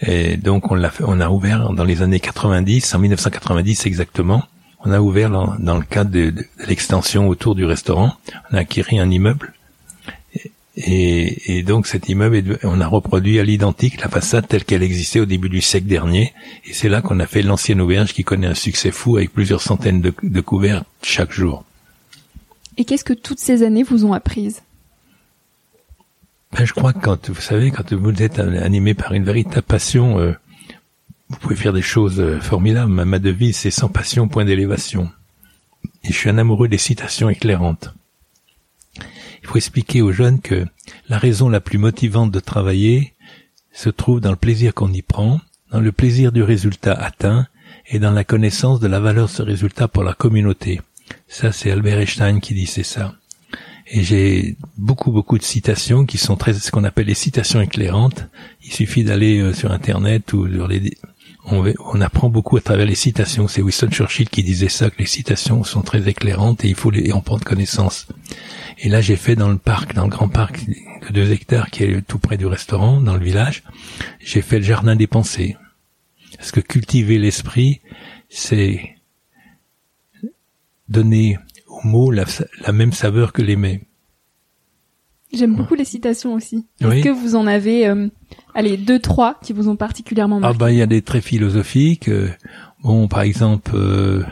Et 0.00 0.36
donc 0.36 0.70
on 0.70 0.74
l'a 0.74 0.92
on 1.00 1.20
a 1.20 1.28
ouvert 1.28 1.72
dans 1.72 1.84
les 1.84 2.02
années 2.02 2.20
90, 2.20 2.94
en 2.94 2.98
1990 3.00 3.86
exactement. 3.86 4.44
On 4.84 4.92
a 4.92 5.00
ouvert 5.00 5.28
dans, 5.30 5.76
le 5.76 5.84
cadre 5.84 6.10
de, 6.10 6.32
l'extension 6.68 7.28
autour 7.28 7.56
du 7.56 7.64
restaurant. 7.64 8.12
On 8.52 8.56
a 8.56 8.60
acquis 8.60 8.84
un 8.98 9.10
immeuble. 9.10 9.52
Et, 10.76 11.64
donc 11.64 11.88
cet 11.88 12.08
immeuble, 12.08 12.60
on 12.62 12.80
a 12.80 12.86
reproduit 12.86 13.40
à 13.40 13.42
l'identique 13.42 14.00
la 14.00 14.08
façade 14.08 14.46
telle 14.46 14.64
qu'elle 14.64 14.84
existait 14.84 15.18
au 15.18 15.26
début 15.26 15.48
du 15.48 15.60
siècle 15.60 15.88
dernier. 15.88 16.32
Et 16.64 16.72
c'est 16.72 16.88
là 16.88 17.02
qu'on 17.02 17.18
a 17.18 17.26
fait 17.26 17.42
l'ancienne 17.42 17.80
auberge 17.80 18.12
qui 18.12 18.22
connaît 18.22 18.46
un 18.46 18.54
succès 18.54 18.92
fou 18.92 19.16
avec 19.16 19.32
plusieurs 19.32 19.60
centaines 19.60 20.00
de, 20.00 20.14
de 20.22 20.40
couverts 20.40 20.84
chaque 21.02 21.32
jour. 21.32 21.64
Et 22.78 22.84
qu'est-ce 22.84 23.04
que 23.04 23.12
toutes 23.12 23.40
ces 23.40 23.64
années 23.64 23.82
vous 23.82 24.06
ont 24.06 24.12
apprises? 24.12 24.62
Ben, 26.52 26.64
Je 26.64 26.72
crois 26.72 26.92
que 26.92 27.00
quand 27.00 27.28
vous 27.28 27.40
savez, 27.40 27.72
quand 27.72 27.92
vous 27.92 28.22
êtes 28.22 28.38
animé 28.38 28.94
par 28.94 29.12
une 29.12 29.24
véritable 29.24 29.66
passion, 29.66 30.20
euh, 30.20 30.32
vous 31.28 31.38
pouvez 31.38 31.56
faire 31.56 31.72
des 31.72 31.82
choses 31.82 32.20
euh, 32.20 32.40
formidables. 32.40 32.90
Ma 32.92 33.18
devise, 33.18 33.56
c'est 33.56 33.72
sans 33.72 33.88
passion, 33.88 34.28
point 34.28 34.44
d'élévation. 34.44 35.10
Et 36.04 36.12
je 36.12 36.16
suis 36.16 36.30
un 36.30 36.38
amoureux 36.38 36.68
des 36.68 36.78
citations 36.78 37.28
éclairantes. 37.28 37.92
Il 39.42 39.48
faut 39.48 39.56
expliquer 39.56 40.00
aux 40.00 40.12
jeunes 40.12 40.40
que 40.40 40.64
la 41.08 41.18
raison 41.18 41.48
la 41.48 41.60
plus 41.60 41.78
motivante 41.78 42.30
de 42.30 42.40
travailler 42.40 43.14
se 43.72 43.90
trouve 43.90 44.20
dans 44.20 44.30
le 44.30 44.36
plaisir 44.36 44.72
qu'on 44.72 44.92
y 44.92 45.02
prend, 45.02 45.40
dans 45.72 45.80
le 45.80 45.92
plaisir 45.92 46.30
du 46.30 46.44
résultat 46.44 46.94
atteint 46.94 47.48
et 47.88 47.98
dans 47.98 48.12
la 48.12 48.24
connaissance 48.24 48.78
de 48.78 48.86
la 48.86 49.00
valeur 49.00 49.26
de 49.26 49.32
ce 49.32 49.42
résultat 49.42 49.88
pour 49.88 50.04
la 50.04 50.14
communauté. 50.14 50.80
Ça, 51.26 51.52
c'est 51.52 51.70
Albert 51.70 51.98
Einstein 51.98 52.40
qui 52.40 52.54
disait 52.54 52.82
ça. 52.82 53.14
Et 53.90 54.02
j'ai 54.02 54.56
beaucoup, 54.76 55.12
beaucoup 55.12 55.38
de 55.38 55.42
citations 55.42 56.04
qui 56.04 56.18
sont 56.18 56.36
très, 56.36 56.52
ce 56.52 56.70
qu'on 56.70 56.84
appelle 56.84 57.06
les 57.06 57.14
citations 57.14 57.60
éclairantes. 57.60 58.26
Il 58.62 58.72
suffit 58.72 59.02
d'aller 59.02 59.38
euh, 59.38 59.54
sur 59.54 59.72
Internet 59.72 60.32
ou 60.34 60.46
sur 60.46 60.68
les, 60.68 60.94
on, 61.46 61.72
on, 61.94 62.00
apprend 62.02 62.28
beaucoup 62.28 62.58
à 62.58 62.60
travers 62.60 62.84
les 62.84 62.94
citations. 62.94 63.48
C'est 63.48 63.62
Winston 63.62 63.88
Churchill 63.90 64.28
qui 64.28 64.42
disait 64.42 64.68
ça, 64.68 64.90
que 64.90 64.98
les 64.98 65.06
citations 65.06 65.64
sont 65.64 65.80
très 65.80 66.06
éclairantes 66.06 66.64
et 66.64 66.68
il 66.68 66.74
faut 66.74 66.90
les 66.90 67.12
en 67.12 67.22
prendre 67.22 67.44
connaissance. 67.44 68.06
Et 68.78 68.90
là, 68.90 69.00
j'ai 69.00 69.16
fait 69.16 69.36
dans 69.36 69.48
le 69.48 69.58
parc, 69.58 69.94
dans 69.94 70.04
le 70.04 70.10
grand 70.10 70.28
parc 70.28 70.66
de 70.66 71.12
deux 71.12 71.32
hectares 71.32 71.70
qui 71.70 71.84
est 71.84 72.06
tout 72.06 72.18
près 72.18 72.36
du 72.36 72.46
restaurant, 72.46 73.00
dans 73.00 73.14
le 73.14 73.24
village, 73.24 73.62
j'ai 74.20 74.42
fait 74.42 74.58
le 74.58 74.64
jardin 74.64 74.96
des 74.96 75.06
pensées. 75.06 75.56
Parce 76.36 76.52
que 76.52 76.60
cultiver 76.60 77.18
l'esprit, 77.18 77.80
c'est 78.28 78.97
donner 80.88 81.38
aux 81.66 81.86
mots 81.86 82.10
la, 82.10 82.24
même 82.72 82.92
saveur 82.92 83.32
que 83.32 83.42
les 83.42 83.56
mets. 83.56 83.82
J'aime 85.32 85.54
beaucoup 85.54 85.74
les 85.74 85.84
citations 85.84 86.34
aussi. 86.34 86.66
Est-ce 86.80 87.04
que 87.04 87.10
vous 87.10 87.36
en 87.36 87.46
avez, 87.46 87.86
euh, 87.86 88.08
allez, 88.54 88.78
deux, 88.78 88.98
trois 88.98 89.38
qui 89.42 89.52
vous 89.52 89.68
ont 89.68 89.76
particulièrement 89.76 90.40
marqué 90.40 90.56
Ah 90.56 90.58
bah 90.58 90.72
il 90.72 90.78
y 90.78 90.82
a 90.82 90.86
des 90.86 91.02
très 91.02 91.20
philosophiques. 91.20 92.08
Euh, 92.08 92.30
bon, 92.82 93.08
par 93.08 93.20
exemple, 93.20 93.72
euh, 93.74 94.24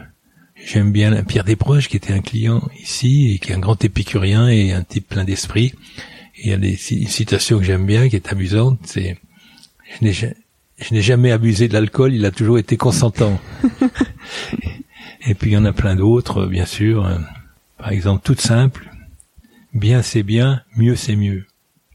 j'aime 0.55 0.93
bien 0.93 1.23
Pierre 1.25 1.45
Desproges 1.45 1.89
qui 1.89 1.99
était 1.99 2.15
un 2.15 2.21
client 2.21 2.63
ici 2.81 3.35
et 3.35 3.39
qui 3.39 3.53
est 3.53 3.55
un 3.55 3.59
grand 3.59 3.85
épicurien 3.85 4.49
et 4.49 4.73
un 4.73 4.83
type 4.83 5.09
plein 5.09 5.25
d'esprit. 5.25 5.75
Il 6.43 6.51
y 6.51 6.55
a 6.55 6.59
des 6.59 6.77
citations 6.77 7.59
que 7.59 7.65
j'aime 7.65 7.85
bien 7.85 8.09
qui 8.09 8.17
est 8.17 8.33
amusante. 8.33 8.79
C'est 8.85 9.19
je 10.01 10.95
n'ai 10.95 11.03
jamais 11.03 11.33
abusé 11.33 11.69
de 11.69 11.73
l'alcool, 11.73 12.15
il 12.15 12.25
a 12.25 12.31
toujours 12.31 12.59
été 12.59 12.77
consentant. 12.77 13.39
Et 15.27 15.35
puis 15.35 15.51
il 15.51 15.55
y 15.55 15.57
en 15.57 15.65
a 15.65 15.73
plein 15.73 15.97
d'autres, 15.97 16.47
bien 16.47 16.67
sûr. 16.67 17.09
Par 17.79 17.91
exemple, 17.91 18.23
toute 18.25 18.41
simple. 18.41 18.91
Bien 19.75 20.03
c'est 20.03 20.23
bien, 20.23 20.63
mieux 20.77 20.97
c'est 20.97 21.17
mieux. 21.17 21.45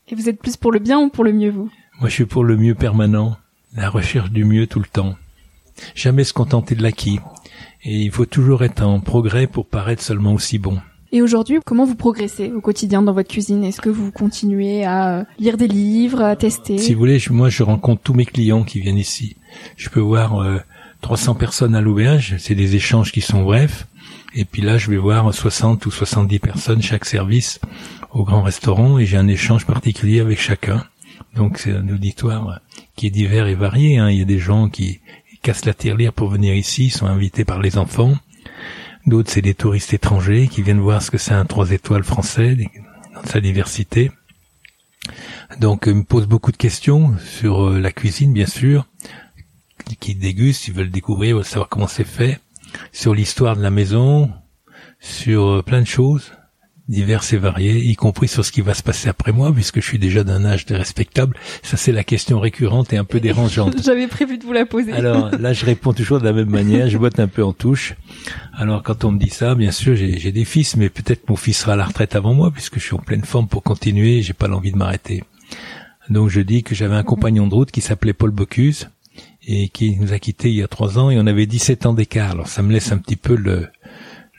Et 0.07 0.15
vous 0.15 0.27
êtes 0.29 0.39
plus 0.39 0.57
pour 0.57 0.71
le 0.71 0.79
bien 0.79 0.99
ou 0.99 1.09
pour 1.09 1.23
le 1.23 1.31
mieux, 1.31 1.49
vous? 1.49 1.69
Moi, 1.99 2.09
je 2.09 2.15
suis 2.15 2.25
pour 2.25 2.43
le 2.43 2.57
mieux 2.57 2.75
permanent, 2.75 3.37
la 3.75 3.89
recherche 3.89 4.31
du 4.31 4.43
mieux 4.43 4.67
tout 4.67 4.79
le 4.79 4.85
temps. 4.85 5.15
Jamais 5.95 6.23
se 6.23 6.33
contenter 6.33 6.75
de 6.75 6.83
l'acquis. 6.83 7.19
Et 7.83 8.01
il 8.01 8.11
faut 8.11 8.25
toujours 8.25 8.63
être 8.63 8.83
en 8.83 8.99
progrès 8.99 9.47
pour 9.47 9.67
paraître 9.67 10.03
seulement 10.03 10.33
aussi 10.33 10.59
bon. 10.59 10.79
Et 11.13 11.21
aujourd'hui, 11.21 11.59
comment 11.65 11.85
vous 11.85 11.95
progressez 11.95 12.51
au 12.51 12.61
quotidien 12.61 13.01
dans 13.01 13.13
votre 13.13 13.29
cuisine? 13.29 13.63
Est-ce 13.63 13.81
que 13.81 13.89
vous 13.89 14.11
continuez 14.11 14.85
à 14.85 15.19
euh, 15.19 15.23
lire 15.39 15.57
des 15.57 15.67
livres, 15.67 16.21
à 16.21 16.35
tester? 16.35 16.77
Si 16.77 16.93
vous 16.93 16.99
voulez, 16.99 17.21
moi 17.29 17.49
je 17.49 17.63
rencontre 17.63 18.01
tous 18.01 18.13
mes 18.13 18.25
clients 18.25 18.63
qui 18.63 18.79
viennent 18.79 18.97
ici. 18.97 19.35
Je 19.75 19.89
peux 19.89 19.99
voir 19.99 20.39
300 21.01 21.35
personnes 21.35 21.75
à 21.75 21.81
l'auberge, 21.81 22.35
c'est 22.37 22.55
des 22.55 22.75
échanges 22.75 23.11
qui 23.11 23.21
sont 23.21 23.43
brefs. 23.43 23.87
Et 24.33 24.45
puis 24.45 24.61
là, 24.61 24.77
je 24.77 24.89
vais 24.89 24.97
voir 24.97 25.33
60 25.33 25.85
ou 25.85 25.91
70 25.91 26.39
personnes 26.39 26.81
chaque 26.81 27.05
service 27.05 27.59
au 28.11 28.23
grand 28.23 28.43
restaurant 28.43 28.97
et 28.97 29.05
j'ai 29.05 29.17
un 29.17 29.27
échange 29.27 29.65
particulier 29.65 30.19
avec 30.19 30.39
chacun. 30.39 30.85
Donc 31.35 31.57
c'est 31.57 31.71
un 31.71 31.87
auditoire 31.89 32.59
qui 32.95 33.07
est 33.07 33.09
divers 33.09 33.47
et 33.47 33.55
varié. 33.55 33.97
Hein. 33.97 34.09
Il 34.09 34.19
y 34.19 34.21
a 34.21 34.25
des 34.25 34.39
gens 34.39 34.69
qui 34.69 35.01
cassent 35.41 35.65
la 35.65 35.73
tirelire 35.73 36.13
pour 36.13 36.29
venir 36.29 36.53
ici, 36.53 36.89
sont 36.89 37.07
invités 37.07 37.45
par 37.45 37.59
les 37.59 37.77
enfants. 37.77 38.15
D'autres, 39.07 39.31
c'est 39.31 39.41
des 39.41 39.55
touristes 39.55 39.93
étrangers 39.93 40.47
qui 40.47 40.61
viennent 40.61 40.79
voir 40.79 41.01
ce 41.01 41.09
que 41.09 41.17
c'est 41.17 41.33
un 41.33 41.45
trois 41.45 41.71
étoiles 41.71 42.03
français 42.03 42.55
dans 43.15 43.23
sa 43.23 43.41
diversité. 43.41 44.11
Donc, 45.59 45.83
ils 45.87 45.95
me 45.95 46.03
posent 46.03 46.27
beaucoup 46.27 46.51
de 46.51 46.57
questions 46.57 47.15
sur 47.17 47.67
euh, 47.67 47.79
la 47.79 47.91
cuisine, 47.91 48.31
bien 48.31 48.45
sûr, 48.45 48.85
qui 49.83 50.15
dégustent, 50.15 50.67
ils 50.67 50.73
veulent 50.73 50.91
découvrir, 50.91 51.29
ils 51.29 51.35
veulent 51.35 51.45
savoir 51.45 51.69
comment 51.69 51.87
c'est 51.87 52.03
fait, 52.03 52.39
sur 52.91 53.13
l'histoire 53.13 53.55
de 53.55 53.61
la 53.61 53.71
maison, 53.71 54.31
sur 54.99 55.47
euh, 55.47 55.61
plein 55.61 55.81
de 55.81 55.87
choses 55.87 56.31
diverses 56.91 57.31
et 57.31 57.37
variées, 57.37 57.79
y 57.79 57.95
compris 57.95 58.27
sur 58.27 58.43
ce 58.45 58.51
qui 58.51 58.61
va 58.61 58.73
se 58.73 58.83
passer 58.83 59.07
après 59.07 59.31
moi, 59.31 59.51
puisque 59.53 59.79
je 59.79 59.85
suis 59.85 59.97
déjà 59.97 60.23
d'un 60.23 60.43
âge 60.43 60.65
respectable. 60.69 61.37
Ça, 61.63 61.77
c'est 61.77 61.93
la 61.93 62.03
question 62.03 62.39
récurrente 62.39 62.91
et 62.93 62.97
un 62.97 63.05
peu 63.05 63.19
dérangeante. 63.21 63.81
J'avais 63.81 64.07
prévu 64.07 64.37
de 64.37 64.43
vous 64.43 64.53
la 64.53 64.65
poser. 64.65 64.91
Alors 64.91 65.31
là, 65.31 65.53
je 65.53 65.65
réponds 65.65 65.93
toujours 65.93 66.19
de 66.19 66.25
la 66.25 66.33
même 66.33 66.49
manière. 66.49 66.89
Je 66.89 66.97
botte 66.97 67.19
un 67.19 67.29
peu 67.29 67.43
en 67.43 67.53
touche. 67.53 67.95
Alors 68.53 68.83
quand 68.83 69.05
on 69.05 69.11
me 69.11 69.19
dit 69.19 69.29
ça, 69.29 69.55
bien 69.55 69.71
sûr, 69.71 69.95
j'ai 69.95 70.31
des 70.31 70.45
fils, 70.45 70.75
mais 70.75 70.89
peut-être 70.89 71.27
mon 71.29 71.37
fils 71.37 71.59
sera 71.59 71.73
à 71.73 71.75
la 71.77 71.85
retraite 71.85 72.15
avant 72.15 72.33
moi, 72.33 72.51
puisque 72.51 72.75
je 72.75 72.83
suis 72.83 72.95
en 72.95 72.99
pleine 72.99 73.23
forme 73.23 73.47
pour 73.47 73.63
continuer. 73.63 74.21
J'ai 74.21 74.33
pas 74.33 74.47
l'envie 74.47 74.71
de 74.71 74.77
m'arrêter. 74.77 75.23
Donc 76.09 76.29
je 76.29 76.41
dis 76.41 76.61
que 76.61 76.75
j'avais 76.75 76.95
un 76.95 77.03
compagnon 77.03 77.47
de 77.47 77.53
route 77.53 77.71
qui 77.71 77.79
s'appelait 77.79 78.13
Paul 78.13 78.31
Bocuse 78.31 78.89
et 79.47 79.69
qui 79.69 79.97
nous 79.97 80.13
a 80.13 80.19
quittés 80.19 80.49
il 80.49 80.55
y 80.55 80.63
a 80.63 80.67
trois 80.67 80.99
ans 80.99 81.09
et 81.09 81.19
on 81.19 81.27
avait 81.27 81.45
17 81.45 81.85
ans 81.85 81.93
d'écart. 81.93 82.31
Alors 82.31 82.47
ça 82.47 82.61
me 82.61 82.71
laisse 82.71 82.91
un 82.91 82.97
petit 82.97 83.15
peu 83.15 83.35
le, 83.35 83.67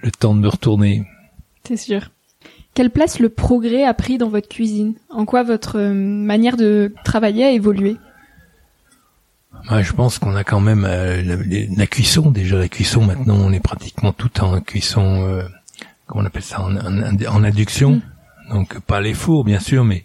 le 0.03 0.11
temps 0.11 0.35
de 0.35 0.41
me 0.41 0.49
retourner. 0.49 1.05
C'est 1.65 1.77
sûr. 1.77 2.11
Quelle 2.75 2.91
place 2.91 3.19
le 3.19 3.29
progrès 3.29 3.85
a 3.85 3.93
pris 3.93 4.19
dans 4.19 4.29
votre 4.29 4.49
cuisine? 4.49 4.95
En 5.11 5.27
quoi 5.27 5.43
votre 5.43 5.79
euh, 5.79 5.93
manière 5.93 6.57
de 6.57 6.95
travailler 7.05 7.45
a 7.45 7.51
évolué? 7.51 7.97
Bah, 9.69 9.83
Je 9.83 9.93
pense 9.93 10.19
qu'on 10.19 10.35
a 10.35 10.43
quand 10.43 10.61
même 10.61 10.87
euh, 10.89 11.67
la, 11.77 11.87
cuisson. 11.87 12.31
Déjà, 12.31 12.57
la 12.57 12.69
cuisson, 12.69 13.05
maintenant, 13.05 13.37
on 13.39 13.53
est 13.53 13.61
pratiquement 13.61 14.13
tout 14.13 14.41
en 14.41 14.61
cuisson, 14.61 15.23
euh, 15.29 15.43
comment 16.07 16.25
on 16.25 16.27
appelle 16.27 16.43
ça, 16.43 16.63
en, 16.63 16.75
en, 16.75 17.45
induction. 17.45 17.97
Mm. 17.97 18.03
Donc, 18.55 18.81
pas 18.81 19.03
les 19.03 19.15
fours, 19.15 19.45
bien 19.45 19.61
sûr, 19.61 19.85
mais 19.85 20.03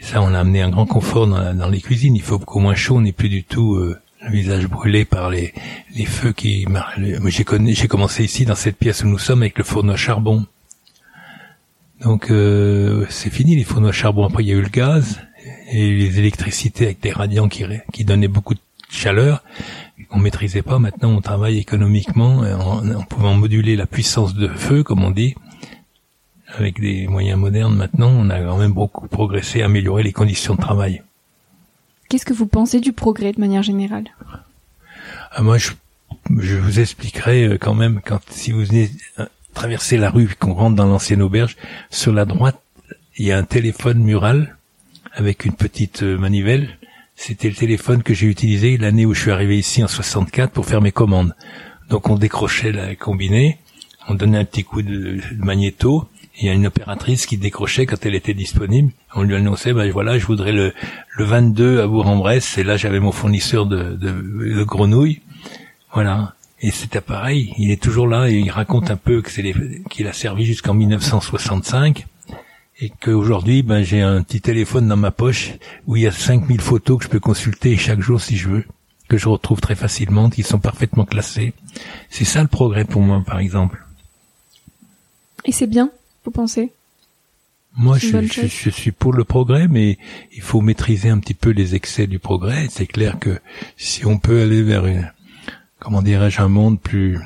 ça, 0.00 0.20
on 0.20 0.34
a 0.34 0.40
amené 0.40 0.60
un 0.60 0.70
grand 0.70 0.86
confort 0.86 1.28
dans, 1.28 1.54
dans 1.54 1.68
les 1.68 1.80
cuisines. 1.80 2.16
Il 2.16 2.22
faut 2.22 2.40
qu'au 2.40 2.58
moins 2.58 2.74
chaud, 2.74 2.96
on 2.96 3.00
n'ait 3.02 3.12
plus 3.12 3.28
du 3.28 3.44
tout 3.44 3.76
le 4.22 4.30
visage 4.30 4.66
brûlé 4.68 5.04
par 5.04 5.30
les, 5.30 5.52
feux 6.06 6.32
qui... 6.32 6.66
J'ai 7.26 7.88
commencé 7.88 8.24
ici, 8.24 8.44
dans 8.44 8.54
cette 8.54 8.76
pièce 8.76 9.02
où 9.02 9.08
nous 9.08 9.18
sommes, 9.18 9.42
avec 9.42 9.58
le 9.58 9.64
fourneau 9.64 9.96
charbon. 9.96 10.46
Donc 12.00 12.30
euh, 12.30 13.06
c'est 13.08 13.30
fini 13.30 13.56
les 13.56 13.64
fourneaux 13.64 13.92
charbon. 13.92 14.24
Après 14.24 14.44
il 14.44 14.48
y 14.48 14.52
a 14.52 14.54
eu 14.54 14.62
le 14.62 14.68
gaz 14.68 15.20
et 15.72 15.90
les 15.90 16.18
électricités 16.18 16.84
avec 16.84 17.00
des 17.00 17.10
radiants 17.10 17.48
qui, 17.48 18.04
donnaient 18.04 18.28
beaucoup 18.28 18.54
de 18.54 18.60
chaleur 18.88 19.42
qu'on 20.08 20.20
maîtrisait 20.20 20.62
pas. 20.62 20.78
Maintenant 20.78 21.10
on 21.10 21.20
travaille 21.20 21.58
économiquement 21.58 22.38
en, 22.38 22.88
en, 22.88 23.02
pouvant 23.02 23.34
moduler 23.34 23.74
la 23.74 23.86
puissance 23.86 24.34
de 24.34 24.46
feu 24.48 24.84
comme 24.84 25.02
on 25.02 25.10
dit. 25.10 25.34
Avec 26.56 26.80
des 26.80 27.08
moyens 27.08 27.38
modernes 27.38 27.76
maintenant, 27.76 28.10
on 28.10 28.30
a 28.30 28.40
quand 28.40 28.56
même 28.56 28.72
beaucoup 28.72 29.06
progressé, 29.06 29.60
amélioré 29.60 30.02
les 30.02 30.12
conditions 30.12 30.54
de 30.54 30.60
travail. 30.60 31.02
Qu'est-ce 32.08 32.24
que 32.24 32.32
vous 32.32 32.46
pensez 32.46 32.80
du 32.80 32.92
progrès 32.92 33.32
de 33.32 33.40
manière 33.40 33.62
générale? 33.62 34.04
Ah, 35.30 35.42
Moi, 35.42 35.58
je, 35.58 35.72
je 36.38 36.56
vous 36.56 36.80
expliquerai 36.80 37.44
euh, 37.44 37.58
quand 37.58 37.74
même 37.74 38.00
quand 38.04 38.20
si 38.30 38.52
vous 38.52 38.64
venez 38.64 38.90
euh, 39.18 39.26
traverser 39.54 39.98
la 39.98 40.10
rue 40.10 40.28
qu'on 40.38 40.54
rentre 40.54 40.76
dans 40.76 40.86
l'ancienne 40.86 41.20
auberge, 41.20 41.56
sur 41.90 42.12
la 42.12 42.24
droite, 42.24 42.60
il 43.18 43.26
y 43.26 43.32
a 43.32 43.38
un 43.38 43.44
téléphone 43.44 43.98
mural 43.98 44.56
avec 45.12 45.44
une 45.44 45.52
petite 45.52 46.02
euh, 46.02 46.16
manivelle. 46.16 46.78
C'était 47.14 47.48
le 47.48 47.54
téléphone 47.54 48.02
que 48.02 48.14
j'ai 48.14 48.26
utilisé 48.26 48.78
l'année 48.78 49.04
où 49.04 49.12
je 49.12 49.20
suis 49.20 49.30
arrivé 49.30 49.58
ici 49.58 49.82
en 49.82 49.88
64 49.88 50.52
pour 50.52 50.64
faire 50.64 50.80
mes 50.80 50.92
commandes. 50.92 51.34
Donc 51.90 52.08
on 52.08 52.16
décrochait 52.16 52.72
la 52.72 52.94
combinée, 52.94 53.58
on 54.08 54.14
donnait 54.14 54.38
un 54.38 54.44
petit 54.44 54.64
coup 54.64 54.82
de, 54.82 55.20
magnéto, 55.36 56.08
et 56.17 56.17
il 56.38 56.46
y 56.46 56.50
a 56.50 56.52
une 56.52 56.66
opératrice 56.66 57.26
qui 57.26 57.36
décrochait 57.36 57.86
quand 57.86 58.06
elle 58.06 58.14
était 58.14 58.34
disponible. 58.34 58.92
On 59.14 59.22
lui 59.22 59.34
annonçait, 59.34 59.72
ben 59.72 59.90
voilà, 59.90 60.18
je 60.18 60.26
voudrais 60.26 60.52
le, 60.52 60.72
le 61.16 61.24
22 61.24 61.80
à 61.80 61.86
Bourg-en-Bresse, 61.86 62.58
et 62.58 62.64
là 62.64 62.76
j'avais 62.76 63.00
mon 63.00 63.12
fournisseur 63.12 63.66
de, 63.66 63.94
de, 63.94 64.10
de 64.10 64.64
grenouilles. 64.64 65.20
Voilà. 65.92 66.34
Et 66.60 66.70
cet 66.70 66.96
appareil, 66.96 67.54
il 67.56 67.70
est 67.70 67.80
toujours 67.80 68.08
là 68.08 68.28
et 68.28 68.34
il 68.34 68.50
raconte 68.50 68.90
un 68.90 68.96
peu 68.96 69.22
que 69.22 69.30
c'est 69.30 69.54
qu'il 69.90 70.06
a 70.08 70.12
servi 70.12 70.44
jusqu'en 70.44 70.74
1965 70.74 72.06
et 72.80 72.90
qu'aujourd'hui, 72.90 73.62
ben, 73.62 73.82
j'ai 73.82 74.02
un 74.02 74.22
petit 74.22 74.40
téléphone 74.40 74.88
dans 74.88 74.96
ma 74.96 75.10
poche 75.10 75.52
où 75.86 75.96
il 75.96 76.02
y 76.02 76.06
a 76.06 76.12
5000 76.12 76.60
photos 76.60 76.98
que 76.98 77.04
je 77.04 77.08
peux 77.08 77.20
consulter 77.20 77.76
chaque 77.76 78.00
jour 78.00 78.20
si 78.20 78.36
je 78.36 78.48
veux, 78.48 78.64
que 79.08 79.18
je 79.18 79.28
retrouve 79.28 79.60
très 79.60 79.74
facilement, 79.74 80.30
qui 80.30 80.42
sont 80.42 80.58
parfaitement 80.58 81.04
classées. 81.04 81.54
C'est 82.10 82.24
ça 82.24 82.42
le 82.42 82.48
progrès 82.48 82.84
pour 82.84 83.02
moi, 83.02 83.22
par 83.24 83.38
exemple. 83.38 83.84
Et 85.44 85.52
c'est 85.52 85.66
bien, 85.66 85.90
vous 86.28 86.32
pensez 86.32 86.72
moi, 87.76 87.96
je, 87.96 88.22
je, 88.22 88.70
suis 88.70 88.90
pour 88.90 89.12
le 89.12 89.22
progrès, 89.22 89.68
mais 89.68 89.98
il 90.32 90.40
faut 90.40 90.60
maîtriser 90.60 91.10
un 91.10 91.18
petit 91.18 91.34
peu 91.34 91.50
les 91.50 91.76
excès 91.76 92.08
du 92.08 92.18
progrès. 92.18 92.66
C'est 92.70 92.86
clair 92.86 93.18
que 93.20 93.38
si 93.76 94.04
on 94.04 94.18
peut 94.18 94.42
aller 94.42 94.62
vers 94.62 94.86
une, 94.86 95.12
comment 95.78 96.02
dirais-je, 96.02 96.40
un 96.40 96.48
monde 96.48 96.80
plus 96.80 97.20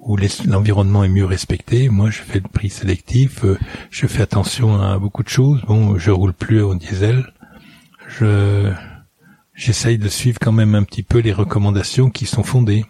où 0.00 0.16
l'environnement 0.46 1.04
est 1.04 1.10
mieux 1.10 1.26
respecté. 1.26 1.90
Moi, 1.90 2.08
je 2.08 2.22
fais 2.22 2.38
le 2.38 2.48
prix 2.48 2.70
sélectif, 2.70 3.44
euh, 3.44 3.58
je 3.90 4.06
fais 4.06 4.22
attention 4.22 4.80
à 4.80 4.98
beaucoup 4.98 5.22
de 5.22 5.28
choses. 5.28 5.60
Bon, 5.66 5.98
je 5.98 6.10
roule 6.10 6.32
plus 6.32 6.62
au 6.62 6.74
diesel. 6.74 7.30
Je 8.08 8.72
j'essaye 9.52 9.98
de 9.98 10.08
suivre 10.08 10.38
quand 10.40 10.52
même 10.52 10.74
un 10.74 10.84
petit 10.84 11.02
peu 11.02 11.18
les 11.18 11.34
recommandations 11.34 12.08
qui 12.08 12.24
sont 12.24 12.44
fondées. 12.44 12.86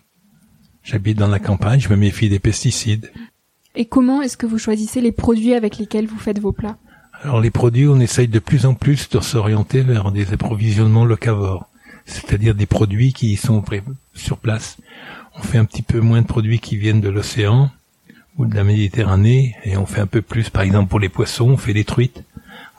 J'habite 0.85 1.19
dans 1.19 1.29
la 1.29 1.41
campagne, 1.41 1.81
je 1.81 1.89
me 1.89 1.97
méfie 1.97 2.29
des 2.29 2.39
pesticides. 2.39 3.11
Et 3.75 3.85
comment 3.85 4.23
est-ce 4.23 4.37
que 4.37 4.47
vous 4.47 4.59
choisissez 4.59 5.01
les 5.01 5.13
produits 5.13 5.55
avec 5.55 5.79
lesquels 5.79 6.07
vous 6.07 6.19
faites 6.19 6.39
vos 6.39 6.53
plats? 6.53 6.77
Alors 7.23 7.41
les 7.41 7.51
produits, 7.51 7.87
on 7.87 8.01
essaye 8.01 8.29
de 8.29 8.39
plus 8.39 8.67
en 8.67 8.75
plus 8.75 9.09
de 9.11 9.21
s'orienter 9.21 9.83
vers 9.83 10.11
des 10.11 10.33
approvisionnements 10.33 11.05
locavores 11.05 11.71
c'est-à-dire 12.11 12.55
des 12.55 12.67
produits 12.67 13.13
qui 13.13 13.37
sont 13.37 13.63
sur 14.15 14.39
place. 14.39 14.77
On 15.39 15.43
fait 15.43 15.59
un 15.59 15.65
petit 15.65 15.83
peu 15.83 16.01
moins 16.01 16.23
de 16.23 16.27
produits 16.27 16.61
qui 16.61 16.77
viennent 16.77 17.01
de 17.01 17.09
l'océan 17.09 17.71
ou 18.37 18.47
de 18.47 18.55
la 18.55 18.65
Méditerranée 18.65 19.57
et 19.65 19.77
on 19.77 19.87
fait 19.87 20.01
un 20.01 20.07
peu 20.07 20.23
plus, 20.23 20.51
par 20.51 20.63
exemple 20.63 20.89
pour 20.89 21.01
les 21.01 21.09
poissons, 21.09 21.51
on 21.51 21.57
fait 21.57 21.75
des 21.75 21.85
truites. 21.85 22.23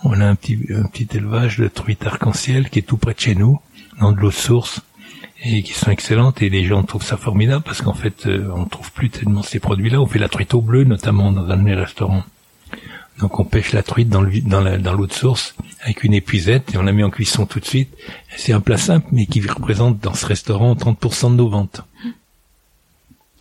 On 0.04 0.20
a 0.20 0.26
un 0.26 0.36
petit, 0.36 0.60
un 0.76 0.84
petit 0.84 1.08
élevage 1.16 1.58
de 1.58 1.68
truites 1.68 2.06
arc-en-ciel 2.06 2.70
qui 2.70 2.80
est 2.80 2.84
tout 2.84 2.98
près 2.98 3.14
de 3.14 3.20
chez 3.20 3.36
nous, 3.36 3.60
dans 4.00 4.12
de 4.12 4.20
l'eau 4.20 4.30
de 4.30 4.34
source, 4.34 4.82
et 5.44 5.64
qui 5.64 5.74
sont 5.74 5.92
excellentes 5.92 6.42
et 6.42 6.50
les 6.50 6.66
gens 6.66 6.84
trouvent 6.84 7.04
ça 7.04 7.18
formidable 7.18 7.64
parce 7.64 7.82
qu'en 7.82 7.94
fait 7.94 8.28
euh, 8.28 8.52
on 8.56 8.66
trouve 8.66 8.92
plus 8.92 9.10
tellement 9.10 9.42
ces 9.42 9.60
produits-là. 9.60 10.00
On 10.00 10.06
fait 10.06 10.20
la 10.20 10.30
truite 10.30 10.54
au 10.54 10.62
bleu 10.62 10.84
notamment 10.84 11.32
dans 11.32 11.50
un 11.50 11.58
de 11.58 11.64
mes 11.64 11.74
restaurants. 11.74 12.24
Donc 13.20 13.40
on 13.40 13.44
pêche 13.44 13.74
la 13.74 13.84
truite 13.84 14.10
dans, 14.10 14.22
le, 14.22 14.42
dans, 14.42 14.80
dans 14.80 14.94
l'eau 14.94 15.08
de 15.08 15.14
source 15.14 15.56
avec 15.84 16.04
une 16.04 16.14
épuisette 16.14 16.74
et 16.74 16.78
on 16.78 16.84
la 16.84 16.92
met 16.92 17.04
en 17.04 17.10
cuisson 17.10 17.46
tout 17.46 17.60
de 17.60 17.66
suite. 17.66 17.90
C'est 18.38 18.54
un 18.54 18.62
plat 18.62 18.78
simple 18.78 19.08
mais 19.12 19.26
qui 19.26 19.42
représente 19.42 20.00
dans 20.00 20.14
ce 20.14 20.26
restaurant 20.26 20.74
30% 20.74 21.32
de 21.32 21.36
nos 21.36 21.50
ventes. 21.50 21.82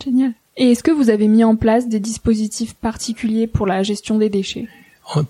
Génial. 0.03 0.33
Et 0.57 0.73
est-ce 0.73 0.83
que 0.83 0.91
vous 0.91 1.11
avez 1.11 1.29
mis 1.29 1.45
en 1.45 1.57
place 1.57 1.89
des 1.89 2.01
dispositifs 2.01 2.75
particuliers 2.75 3.47
pour 3.47 3.67
la 3.67 3.83
gestion 3.83 4.19
des 4.19 4.31
déchets? 4.31 4.69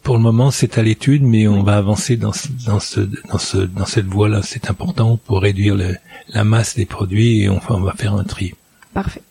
Pour 0.03 0.17
le 0.17 0.23
moment, 0.23 0.51
c'est 0.51 0.77
à 0.79 0.83
l'étude, 0.83 1.23
mais 1.23 1.49
on 1.49 1.63
va 1.63 1.77
avancer 1.77 2.17
dans, 2.17 2.33
dans, 2.67 2.81
ce, 2.81 3.01
dans, 3.01 3.39
ce, 3.39 3.59
dans 3.59 3.87
cette 3.87 4.07
voie-là. 4.07 4.43
C'est 4.43 4.69
important 4.69 5.17
pour 5.17 5.41
réduire 5.41 5.77
la 6.29 6.45
masse 6.45 6.77
des 6.77 6.85
produits 6.85 7.43
et 7.43 7.49
on 7.49 7.59
va 7.59 7.95
faire 7.95 8.15
un 8.15 8.25
tri. 8.25 8.55
Parfait. 8.93 9.23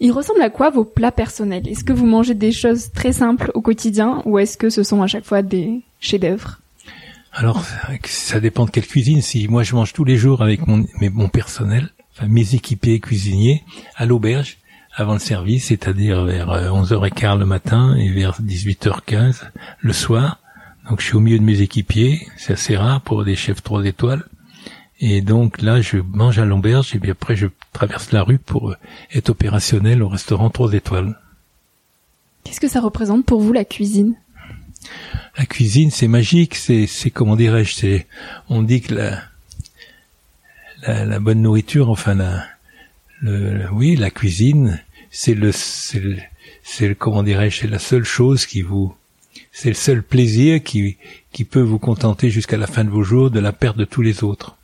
Il 0.00 0.12
ressemble 0.12 0.42
à 0.42 0.50
quoi 0.50 0.68
vos 0.68 0.84
plats 0.84 1.12
personnels? 1.12 1.66
Est-ce 1.66 1.82
que 1.82 1.94
vous 1.94 2.04
mangez 2.04 2.34
des 2.34 2.52
choses 2.52 2.92
très 2.92 3.14
simples 3.14 3.50
au 3.54 3.62
quotidien 3.62 4.20
ou 4.26 4.38
est-ce 4.38 4.58
que 4.58 4.68
ce 4.68 4.82
sont 4.82 5.00
à 5.00 5.06
chaque 5.06 5.24
fois 5.24 5.40
des 5.40 5.80
chefs-d'œuvre? 6.00 6.60
Alors, 7.32 7.64
ça 8.04 8.40
dépend 8.40 8.66
de 8.66 8.70
quelle 8.70 8.86
cuisine. 8.86 9.22
Si 9.22 9.48
moi 9.48 9.62
je 9.62 9.74
mange 9.74 9.94
tous 9.94 10.04
les 10.04 10.18
jours 10.18 10.42
avec 10.42 10.66
mon, 10.66 10.84
mon 11.00 11.28
personnel, 11.28 11.88
enfin 12.12 12.28
mes 12.28 12.54
équipiers 12.54 13.00
cuisiniers, 13.00 13.64
à 13.94 14.04
l'auberge, 14.04 14.58
avant 14.96 15.12
le 15.12 15.18
service, 15.18 15.66
c'est-à-dire 15.66 16.24
vers 16.24 16.48
11h15 16.48 17.34
euh, 17.34 17.38
le 17.40 17.46
matin 17.46 17.94
et 17.96 18.10
vers 18.10 18.40
18h15 18.40 19.42
le 19.80 19.92
soir. 19.92 20.40
Donc 20.88 21.00
je 21.00 21.06
suis 21.06 21.16
au 21.16 21.20
milieu 21.20 21.38
de 21.38 21.44
mes 21.44 21.60
équipiers, 21.60 22.26
c'est 22.38 22.54
assez 22.54 22.76
rare 22.76 23.02
pour 23.02 23.24
des 23.24 23.36
chefs 23.36 23.62
trois 23.62 23.84
étoiles. 23.84 24.24
Et 24.98 25.20
donc 25.20 25.60
là, 25.60 25.82
je 25.82 25.98
mange 25.98 26.38
à 26.38 26.46
l'auberge 26.46 26.94
et 26.94 26.98
puis 26.98 27.10
après 27.10 27.36
je 27.36 27.48
traverse 27.74 28.10
la 28.12 28.22
rue 28.22 28.38
pour 28.38 28.70
euh, 28.70 28.76
être 29.12 29.28
opérationnel 29.28 30.02
au 30.02 30.08
restaurant 30.08 30.48
trois 30.48 30.72
étoiles. 30.72 31.14
Qu'est-ce 32.44 32.60
que 32.60 32.68
ça 32.68 32.80
représente 32.80 33.26
pour 33.26 33.40
vous 33.40 33.52
la 33.52 33.66
cuisine? 33.66 34.14
La 35.36 35.44
cuisine, 35.44 35.90
c'est 35.90 36.08
magique, 36.08 36.54
c'est, 36.54 36.86
c'est 36.86 37.10
comment 37.10 37.36
dirais-je, 37.36 37.74
c'est, 37.74 38.06
on 38.48 38.62
dit 38.62 38.80
que 38.80 38.94
la, 38.94 39.20
la, 40.86 41.04
la 41.04 41.18
bonne 41.18 41.42
nourriture, 41.42 41.90
enfin 41.90 42.14
la, 42.14 42.44
le, 43.20 43.68
oui, 43.72 43.96
la 43.96 44.10
cuisine, 44.10 44.80
c'est 45.16 45.34
le, 45.34 45.50
c'est 45.50 45.98
le, 45.98 46.16
c'est 46.62 46.88
le, 46.88 46.94
comment 46.94 47.22
dirais-je, 47.22 47.60
c'est 47.60 47.68
la 47.68 47.78
seule 47.78 48.04
chose 48.04 48.44
qui 48.44 48.60
vous, 48.60 48.94
c'est 49.50 49.70
le 49.70 49.74
seul 49.74 50.02
plaisir 50.02 50.62
qui, 50.62 50.98
qui 51.32 51.44
peut 51.44 51.62
vous 51.62 51.78
contenter 51.78 52.28
jusqu'à 52.28 52.58
la 52.58 52.66
fin 52.66 52.84
de 52.84 52.90
vos 52.90 53.02
jours 53.02 53.30
de 53.30 53.40
la 53.40 53.52
perte 53.52 53.78
de 53.78 53.86
tous 53.86 54.02
les 54.02 54.22
autres. 54.22 54.58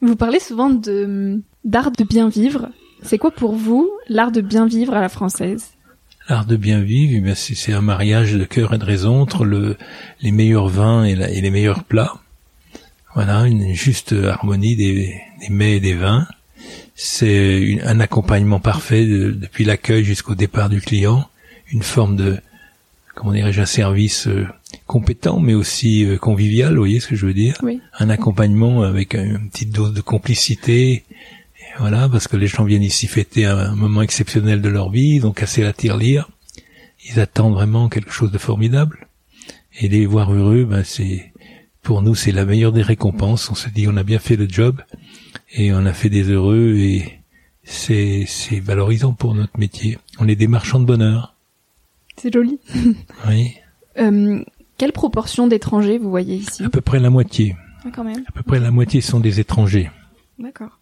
Vous 0.00 0.14
parlez 0.14 0.38
souvent 0.38 0.70
de 0.70 1.42
d'art 1.64 1.90
de 1.90 2.04
bien 2.04 2.28
vivre. 2.28 2.68
C'est 3.02 3.18
quoi 3.18 3.32
pour 3.32 3.56
vous 3.56 3.90
l'art 4.08 4.30
de 4.30 4.40
bien 4.40 4.64
vivre 4.66 4.94
à 4.94 5.00
la 5.00 5.08
française? 5.08 5.72
L'art 6.28 6.46
de 6.46 6.56
bien 6.56 6.80
vivre, 6.80 7.26
eh 7.26 7.34
c'est 7.34 7.72
un 7.72 7.80
mariage 7.80 8.34
de 8.34 8.44
cœur 8.44 8.74
et 8.74 8.78
de 8.78 8.84
raison 8.84 9.20
entre 9.20 9.44
le, 9.44 9.76
les 10.20 10.30
meilleurs 10.30 10.68
vins 10.68 11.04
et, 11.04 11.12
et, 11.12 11.40
les 11.40 11.50
meilleurs 11.50 11.82
plats. 11.82 12.20
Voilà, 13.14 13.46
une 13.46 13.74
juste 13.74 14.12
harmonie 14.12 14.76
des, 14.76 15.20
des 15.40 15.48
mets 15.48 15.78
et 15.78 15.80
des 15.80 15.94
vins. 15.94 16.28
C'est 17.00 17.78
un 17.84 18.00
accompagnement 18.00 18.58
parfait 18.58 19.06
depuis 19.06 19.64
l'accueil 19.64 20.02
jusqu'au 20.02 20.34
départ 20.34 20.68
du 20.68 20.80
client, 20.80 21.28
une 21.70 21.84
forme 21.84 22.16
de, 22.16 22.38
comment 23.14 23.32
dirais-je, 23.32 23.60
un 23.60 23.66
service 23.66 24.26
euh, 24.26 24.48
compétent 24.88 25.38
mais 25.38 25.54
aussi 25.54 26.04
euh, 26.04 26.18
convivial, 26.18 26.70
vous 26.72 26.80
voyez 26.80 26.98
ce 26.98 27.06
que 27.06 27.14
je 27.14 27.24
veux 27.24 27.34
dire? 27.34 27.54
Oui. 27.62 27.80
Un 28.00 28.10
accompagnement 28.10 28.82
avec 28.82 29.14
une 29.14 29.48
petite 29.48 29.70
dose 29.70 29.92
de 29.92 30.00
complicité, 30.00 31.04
voilà, 31.78 32.08
parce 32.08 32.26
que 32.26 32.36
les 32.36 32.48
gens 32.48 32.64
viennent 32.64 32.82
ici 32.82 33.06
fêter 33.06 33.44
un 33.44 33.76
moment 33.76 34.02
exceptionnel 34.02 34.60
de 34.60 34.68
leur 34.68 34.90
vie, 34.90 35.20
donc 35.20 35.36
casser 35.36 35.62
la 35.62 35.72
tirelire. 35.72 36.28
Ils 37.08 37.20
attendent 37.20 37.54
vraiment 37.54 37.88
quelque 37.88 38.10
chose 38.10 38.32
de 38.32 38.38
formidable. 38.38 39.06
Et 39.78 39.86
les 39.86 40.04
voir 40.04 40.34
heureux, 40.34 40.64
ben 40.64 40.82
c'est 40.82 41.32
pour 41.80 42.02
nous 42.02 42.16
c'est 42.16 42.32
la 42.32 42.44
meilleure 42.44 42.72
des 42.72 42.82
récompenses. 42.82 43.48
On 43.52 43.54
se 43.54 43.68
dit 43.68 43.86
on 43.86 43.96
a 43.96 44.02
bien 44.02 44.18
fait 44.18 44.34
le 44.34 44.48
job 44.48 44.82
et 45.52 45.72
on 45.72 45.84
a 45.86 45.92
fait 45.92 46.10
des 46.10 46.24
heureux 46.30 46.74
et 46.76 47.20
c'est 47.64 48.24
c'est 48.26 48.60
valorisant 48.60 49.12
pour 49.12 49.34
notre 49.34 49.58
métier. 49.58 49.98
On 50.18 50.28
est 50.28 50.36
des 50.36 50.48
marchands 50.48 50.80
de 50.80 50.84
bonheur. 50.86 51.34
C'est 52.16 52.32
joli. 52.32 52.58
oui. 53.28 53.54
Euh, 53.98 54.42
quelle 54.76 54.92
proportion 54.92 55.46
d'étrangers 55.46 55.98
vous 55.98 56.10
voyez 56.10 56.36
ici? 56.36 56.64
À 56.64 56.68
peu 56.70 56.80
près 56.80 56.98
la 57.00 57.10
moitié. 57.10 57.56
Ah, 57.84 57.88
quand 57.94 58.04
même. 58.04 58.24
À 58.28 58.32
peu 58.32 58.42
près 58.42 58.58
la 58.60 58.70
moitié 58.70 59.00
sont 59.00 59.20
des 59.20 59.40
étrangers. 59.40 59.90
D'accord. 60.38 60.78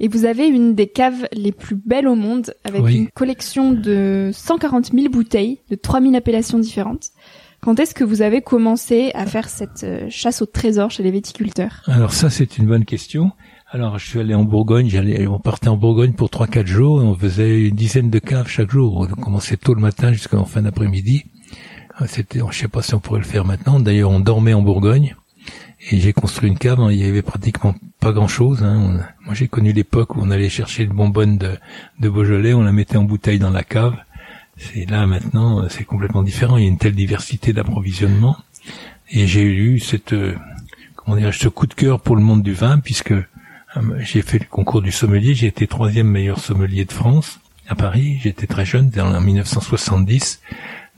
Et 0.00 0.08
vous 0.08 0.24
avez 0.24 0.46
une 0.46 0.74
des 0.74 0.86
caves 0.86 1.26
les 1.32 1.52
plus 1.52 1.74
belles 1.76 2.06
au 2.08 2.14
monde, 2.14 2.54
avec 2.64 2.82
Oui. 2.82 2.96
une 2.96 3.08
collection 3.10 3.72
de 3.72 4.30
140 4.32 4.92
000 4.92 5.08
bouteilles, 5.10 5.58
de 5.70 5.74
3000 5.74 6.14
appellations 6.16 6.58
différentes. 6.58 7.08
Quand 7.60 7.78
est-ce 7.80 7.92
que 7.94 8.04
vous 8.04 8.22
avez 8.22 8.40
commencé 8.40 9.10
à 9.14 9.26
faire 9.26 9.48
cette 9.48 9.82
euh, 9.82 10.06
chasse 10.10 10.42
au 10.42 10.46
trésor 10.46 10.90
chez 10.92 11.02
les 11.02 11.10
viticulteurs? 11.10 11.82
Alors 11.86 12.12
ça 12.12 12.30
c'est 12.30 12.56
une 12.56 12.66
bonne 12.66 12.84
question. 12.84 13.32
Alors 13.70 13.98
je 13.98 14.06
suis 14.08 14.18
allé 14.18 14.34
en 14.34 14.44
Bourgogne, 14.44 14.88
j'allais, 14.88 15.26
on 15.26 15.38
partait 15.38 15.68
en 15.68 15.76
Bourgogne 15.76 16.12
pour 16.12 16.30
trois 16.30 16.46
quatre 16.46 16.66
jours, 16.66 17.02
et 17.02 17.04
on 17.04 17.14
faisait 17.14 17.66
une 17.68 17.74
dizaine 17.76 18.08
de 18.10 18.18
caves 18.18 18.48
chaque 18.48 18.70
jour. 18.70 18.96
On 18.98 19.06
commençait 19.20 19.58
tôt 19.58 19.74
le 19.74 19.80
matin 19.82 20.12
jusqu'en 20.12 20.44
fin 20.46 20.62
d'après-midi. 20.62 21.26
Ah, 21.96 22.06
C'était, 22.06 22.40
je 22.50 22.56
sais 22.56 22.68
pas 22.68 22.80
si 22.82 22.94
on 22.94 23.00
pourrait 23.00 23.18
le 23.20 23.26
faire 23.26 23.44
maintenant. 23.44 23.78
D'ailleurs, 23.80 24.10
on 24.10 24.20
dormait 24.20 24.54
en 24.54 24.62
Bourgogne 24.62 25.16
et 25.90 25.98
j'ai 26.00 26.12
construit 26.14 26.48
une 26.48 26.56
cave. 26.58 26.80
hein, 26.80 26.90
Il 26.90 26.98
y 26.98 27.04
avait 27.04 27.22
pratiquement 27.22 27.74
pas 28.00 28.12
grand-chose. 28.12 28.62
hein. 28.62 28.76
On- 28.78 29.24
Moi, 29.26 29.34
j'ai 29.34 29.48
connu 29.48 29.72
l'époque 29.72 30.16
où 30.16 30.20
on 30.22 30.30
allait 30.30 30.48
chercher 30.48 30.84
une 30.84 30.92
bonbonne 30.94 31.36
de, 31.36 31.50
de 32.00 32.08
Beaujolais, 32.08 32.54
on 32.54 32.62
la 32.62 32.72
mettait 32.72 32.96
en 32.96 33.04
bouteille 33.04 33.38
dans 33.38 33.50
la 33.50 33.64
cave. 33.64 33.96
C'est 34.56 34.88
là 34.88 35.06
maintenant, 35.06 35.68
c'est 35.68 35.84
complètement 35.84 36.22
différent. 36.22 36.56
Il 36.56 36.62
y 36.64 36.66
a 36.66 36.70
une 36.70 36.78
telle 36.78 36.94
diversité 36.94 37.52
d'approvisionnement. 37.52 38.36
Et 39.10 39.26
j'ai 39.26 39.42
eu 39.44 39.78
cette, 39.78 40.14
euh, 40.14 40.34
comment 40.96 41.16
dire, 41.16 41.34
ce 41.34 41.48
coup 41.48 41.66
de 41.66 41.74
cœur 41.74 42.00
pour 42.00 42.16
le 42.16 42.22
monde 42.22 42.42
du 42.42 42.54
vin, 42.54 42.78
puisque 42.78 43.12
j'ai 44.00 44.22
fait 44.22 44.38
le 44.38 44.46
concours 44.46 44.82
du 44.82 44.92
sommelier. 44.92 45.34
J'ai 45.34 45.46
été 45.48 45.66
troisième 45.66 46.08
meilleur 46.08 46.38
sommelier 46.40 46.84
de 46.84 46.92
France 46.92 47.40
à 47.68 47.74
Paris. 47.74 48.18
J'étais 48.22 48.46
très 48.46 48.64
jeune, 48.64 48.90
en 48.98 49.20
1970. 49.20 50.40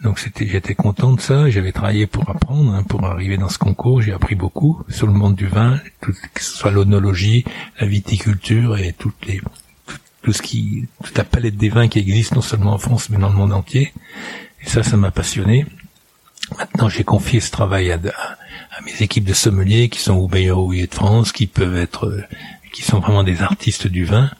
Donc 0.02 0.18
c'était, 0.18 0.46
j'étais 0.46 0.74
content 0.74 1.12
de 1.12 1.20
ça. 1.20 1.50
J'avais 1.50 1.72
travaillé 1.72 2.06
pour 2.06 2.28
apprendre, 2.30 2.72
hein, 2.74 2.82
pour 2.84 3.04
arriver 3.04 3.36
dans 3.36 3.48
ce 3.48 3.58
concours. 3.58 4.00
J'ai 4.02 4.12
appris 4.12 4.34
beaucoup 4.34 4.82
sur 4.88 5.06
le 5.06 5.12
monde 5.12 5.34
du 5.34 5.46
vin, 5.46 5.78
tout, 6.00 6.14
que 6.34 6.42
ce 6.42 6.56
soit 6.56 6.70
l'onologie, 6.70 7.44
la 7.80 7.86
viticulture 7.86 8.78
et 8.78 8.94
toutes 8.96 9.26
les, 9.26 9.40
tout, 10.22 10.32
ce 10.32 10.40
qui, 10.42 10.86
toute 11.04 11.18
la 11.18 11.24
palette 11.24 11.56
des 11.56 11.68
vins 11.68 11.88
qui 11.88 11.98
existe 11.98 12.34
non 12.34 12.40
seulement 12.40 12.72
en 12.72 12.78
France 12.78 13.10
mais 13.10 13.18
dans 13.18 13.28
le 13.28 13.36
monde 13.36 13.52
entier. 13.52 13.92
Et 14.62 14.68
ça, 14.68 14.82
ça 14.82 14.96
m'a 14.96 15.10
passionné. 15.10 15.66
Maintenant, 16.58 16.88
j'ai 16.88 17.04
confié 17.04 17.40
ce 17.40 17.50
travail 17.50 17.92
à, 17.92 17.96
à- 17.96 18.36
mes 18.84 19.02
équipes 19.02 19.24
de 19.24 19.34
sommeliers 19.34 19.90
qui 19.90 20.00
sont 20.00 20.14
au 20.14 20.26
meilleur 20.28 20.58
houiller 20.60 20.86
de 20.86 20.94
France, 20.94 21.32
qui 21.32 21.46
peuvent 21.46 21.76
être, 21.76 22.06
euh, 22.06 22.22
qui 22.72 22.82
sont 22.82 23.00
vraiment 23.00 23.24
des 23.24 23.42
artistes 23.42 23.86
du 23.86 24.04
vin. 24.04 24.30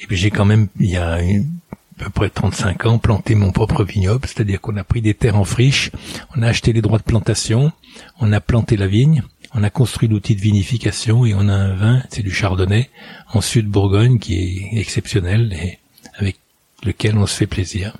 Et 0.00 0.06
puis 0.06 0.16
j'ai 0.16 0.30
quand 0.30 0.44
même, 0.44 0.68
il 0.78 0.90
y 0.90 0.96
a 0.96 1.14
à 1.14 2.04
peu 2.04 2.10
près 2.10 2.30
35 2.30 2.86
ans, 2.86 2.98
planté 2.98 3.34
mon 3.34 3.52
propre 3.52 3.84
vignoble, 3.84 4.26
c'est-à-dire 4.26 4.60
qu'on 4.60 4.76
a 4.76 4.84
pris 4.84 5.00
des 5.00 5.14
terres 5.14 5.38
en 5.38 5.44
friche, 5.44 5.90
on 6.36 6.42
a 6.42 6.48
acheté 6.48 6.72
les 6.72 6.82
droits 6.82 6.98
de 6.98 7.04
plantation, 7.04 7.72
on 8.20 8.32
a 8.32 8.40
planté 8.40 8.76
la 8.76 8.86
vigne, 8.86 9.22
on 9.54 9.62
a 9.62 9.70
construit 9.70 10.08
l'outil 10.08 10.36
de 10.36 10.40
vinification 10.40 11.24
et 11.24 11.34
on 11.34 11.48
a 11.48 11.54
un 11.54 11.74
vin, 11.74 12.02
c'est 12.10 12.22
du 12.22 12.30
chardonnay, 12.30 12.90
en 13.32 13.40
sud 13.40 13.68
Bourgogne 13.68 14.18
qui 14.18 14.34
est 14.34 14.78
exceptionnel 14.78 15.54
et 15.54 15.78
avec 16.18 16.36
lequel 16.84 17.16
on 17.16 17.26
se 17.26 17.36
fait 17.36 17.46
plaisir. 17.46 17.96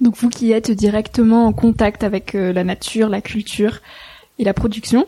Donc 0.00 0.16
vous 0.16 0.30
qui 0.30 0.52
êtes 0.52 0.70
directement 0.70 1.46
en 1.46 1.52
contact 1.52 2.02
avec 2.02 2.34
euh, 2.34 2.52
la 2.52 2.64
nature, 2.64 3.08
la 3.08 3.20
culture 3.20 3.80
et 4.38 4.44
la 4.44 4.54
production, 4.54 5.06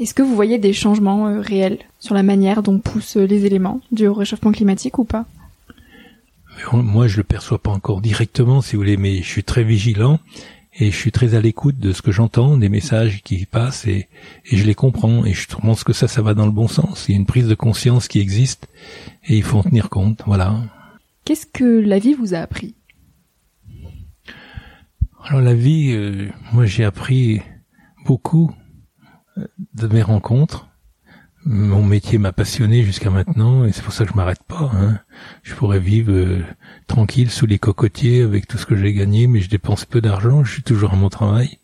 est-ce 0.00 0.14
que 0.14 0.22
vous 0.22 0.34
voyez 0.34 0.58
des 0.58 0.72
changements 0.72 1.28
euh, 1.28 1.40
réels 1.40 1.78
sur 1.98 2.14
la 2.14 2.22
manière 2.22 2.62
dont 2.62 2.78
poussent 2.78 3.18
euh, 3.18 3.26
les 3.26 3.44
éléments 3.44 3.80
du 3.92 4.08
réchauffement 4.08 4.52
climatique 4.52 4.98
ou 4.98 5.04
pas? 5.04 5.26
Moi, 6.72 7.06
je 7.06 7.16
le 7.18 7.22
perçois 7.22 7.58
pas 7.58 7.70
encore 7.70 8.00
directement, 8.00 8.60
si 8.60 8.76
vous 8.76 8.82
voulez, 8.82 8.96
mais 8.96 9.22
je 9.22 9.28
suis 9.28 9.44
très 9.44 9.64
vigilant 9.64 10.20
et 10.78 10.90
je 10.90 10.96
suis 10.96 11.12
très 11.12 11.34
à 11.34 11.40
l'écoute 11.40 11.78
de 11.78 11.92
ce 11.92 12.02
que 12.02 12.12
j'entends, 12.12 12.56
des 12.56 12.68
messages 12.68 13.22
qui 13.22 13.44
passent 13.46 13.86
et, 13.86 14.08
et 14.46 14.56
je 14.56 14.64
les 14.64 14.74
comprends 14.74 15.24
et 15.24 15.32
je 15.32 15.46
pense 15.48 15.84
que 15.84 15.92
ça, 15.92 16.06
ça 16.08 16.22
va 16.22 16.34
dans 16.34 16.46
le 16.46 16.52
bon 16.52 16.68
sens. 16.68 17.06
Il 17.08 17.12
y 17.12 17.14
a 17.14 17.18
une 17.18 17.26
prise 17.26 17.48
de 17.48 17.54
conscience 17.54 18.08
qui 18.08 18.20
existe 18.20 18.68
et 19.26 19.36
il 19.36 19.42
faut 19.42 19.58
en 19.58 19.62
tenir 19.62 19.88
compte. 19.88 20.22
Voilà. 20.26 20.58
Qu'est-ce 21.24 21.46
que 21.46 21.64
la 21.64 21.98
vie 21.98 22.14
vous 22.14 22.34
a 22.34 22.38
appris? 22.38 22.74
Alors 25.24 25.42
la 25.42 25.54
vie, 25.54 25.92
euh, 25.92 26.28
moi 26.52 26.66
j'ai 26.66 26.84
appris 26.84 27.40
beaucoup 28.06 28.52
de 29.74 29.86
mes 29.88 30.02
rencontres. 30.02 30.68
Mon 31.46 31.82
métier 31.82 32.18
m'a 32.18 32.32
passionné 32.32 32.82
jusqu'à 32.82 33.08
maintenant 33.08 33.64
et 33.64 33.72
c'est 33.72 33.82
pour 33.82 33.94
ça 33.94 34.04
que 34.04 34.10
je 34.10 34.16
m'arrête 34.16 34.42
pas. 34.42 34.70
Hein. 34.74 34.98
Je 35.42 35.54
pourrais 35.54 35.78
vivre 35.78 36.12
euh, 36.12 36.44
tranquille 36.86 37.30
sous 37.30 37.46
les 37.46 37.58
cocotiers 37.58 38.22
avec 38.22 38.46
tout 38.46 38.58
ce 38.58 38.66
que 38.66 38.76
j'ai 38.76 38.92
gagné, 38.92 39.26
mais 39.26 39.40
je 39.40 39.48
dépense 39.48 39.86
peu 39.86 40.02
d'argent. 40.02 40.44
Je 40.44 40.52
suis 40.52 40.62
toujours 40.62 40.92
à 40.92 40.96
mon 40.96 41.08
travail 41.08 41.58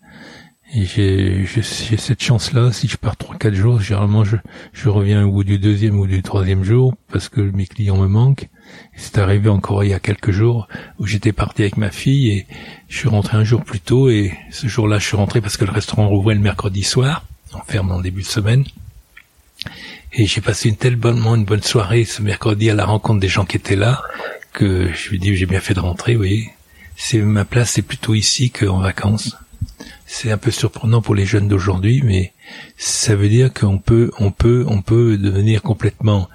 et 0.74 0.84
j'ai 0.84 1.46
cette 1.62 2.22
chance-là. 2.22 2.72
Si 2.72 2.88
je 2.88 2.96
pars 2.96 3.16
trois 3.16 3.36
quatre 3.36 3.54
jours, 3.54 3.80
généralement 3.80 4.24
je 4.24 4.36
je 4.72 4.88
reviens 4.88 5.24
au 5.24 5.30
bout 5.30 5.44
du 5.44 5.58
deuxième 5.58 5.98
ou 5.98 6.06
du 6.06 6.22
troisième 6.22 6.64
jour 6.64 6.94
parce 7.12 7.28
que 7.28 7.40
mes 7.40 7.66
clients 7.66 7.98
me 7.98 8.08
manquent. 8.08 8.48
C'est 8.96 9.18
arrivé 9.18 9.48
encore 9.48 9.84
il 9.84 9.90
y 9.90 9.94
a 9.94 10.00
quelques 10.00 10.32
jours 10.32 10.68
où 10.98 11.06
j'étais 11.06 11.32
parti 11.32 11.62
avec 11.62 11.76
ma 11.76 11.90
fille 11.90 12.30
et 12.30 12.46
je 12.88 12.98
suis 12.98 13.08
rentré 13.08 13.36
un 13.36 13.44
jour 13.44 13.62
plus 13.62 13.80
tôt 13.80 14.08
et 14.08 14.32
ce 14.50 14.66
jour-là, 14.66 14.98
je 14.98 15.06
suis 15.06 15.16
rentré 15.16 15.40
parce 15.40 15.56
que 15.56 15.64
le 15.64 15.70
restaurant 15.70 16.08
rouvrait 16.08 16.34
le 16.34 16.40
mercredi 16.40 16.82
soir. 16.82 17.24
On 17.56 17.62
ferme 17.70 17.90
en 17.90 18.00
début 18.00 18.22
de 18.22 18.26
semaine. 18.26 18.64
Et 20.12 20.26
j'ai 20.26 20.40
passé 20.40 20.68
une 20.68 20.76
tellement 20.76 21.34
une 21.34 21.44
bonne 21.44 21.62
soirée 21.62 22.04
ce 22.04 22.22
mercredi 22.22 22.70
à 22.70 22.74
la 22.74 22.84
rencontre 22.84 23.20
des 23.20 23.28
gens 23.28 23.44
qui 23.44 23.56
étaient 23.56 23.76
là 23.76 24.02
que 24.52 24.90
je 24.92 25.10
lui 25.10 25.18
dis 25.18 25.36
j'ai 25.36 25.46
bien 25.46 25.60
fait 25.60 25.74
de 25.74 25.80
rentrer, 25.80 26.12
vous 26.12 26.20
voyez. 26.20 26.50
C'est 26.96 27.18
ma 27.18 27.44
place, 27.44 27.72
c'est 27.72 27.82
plutôt 27.82 28.14
ici 28.14 28.50
qu'en 28.50 28.78
vacances. 28.78 29.36
C'est 30.06 30.30
un 30.30 30.38
peu 30.38 30.50
surprenant 30.50 31.02
pour 31.02 31.14
les 31.14 31.26
jeunes 31.26 31.48
d'aujourd'hui, 31.48 32.02
mais 32.02 32.32
ça 32.78 33.14
veut 33.14 33.28
dire 33.28 33.52
qu'on 33.52 33.78
peut, 33.78 34.10
on 34.18 34.30
peut, 34.30 34.64
on 34.68 34.80
peut 34.80 35.18
devenir 35.18 35.62
complètement 35.62 36.28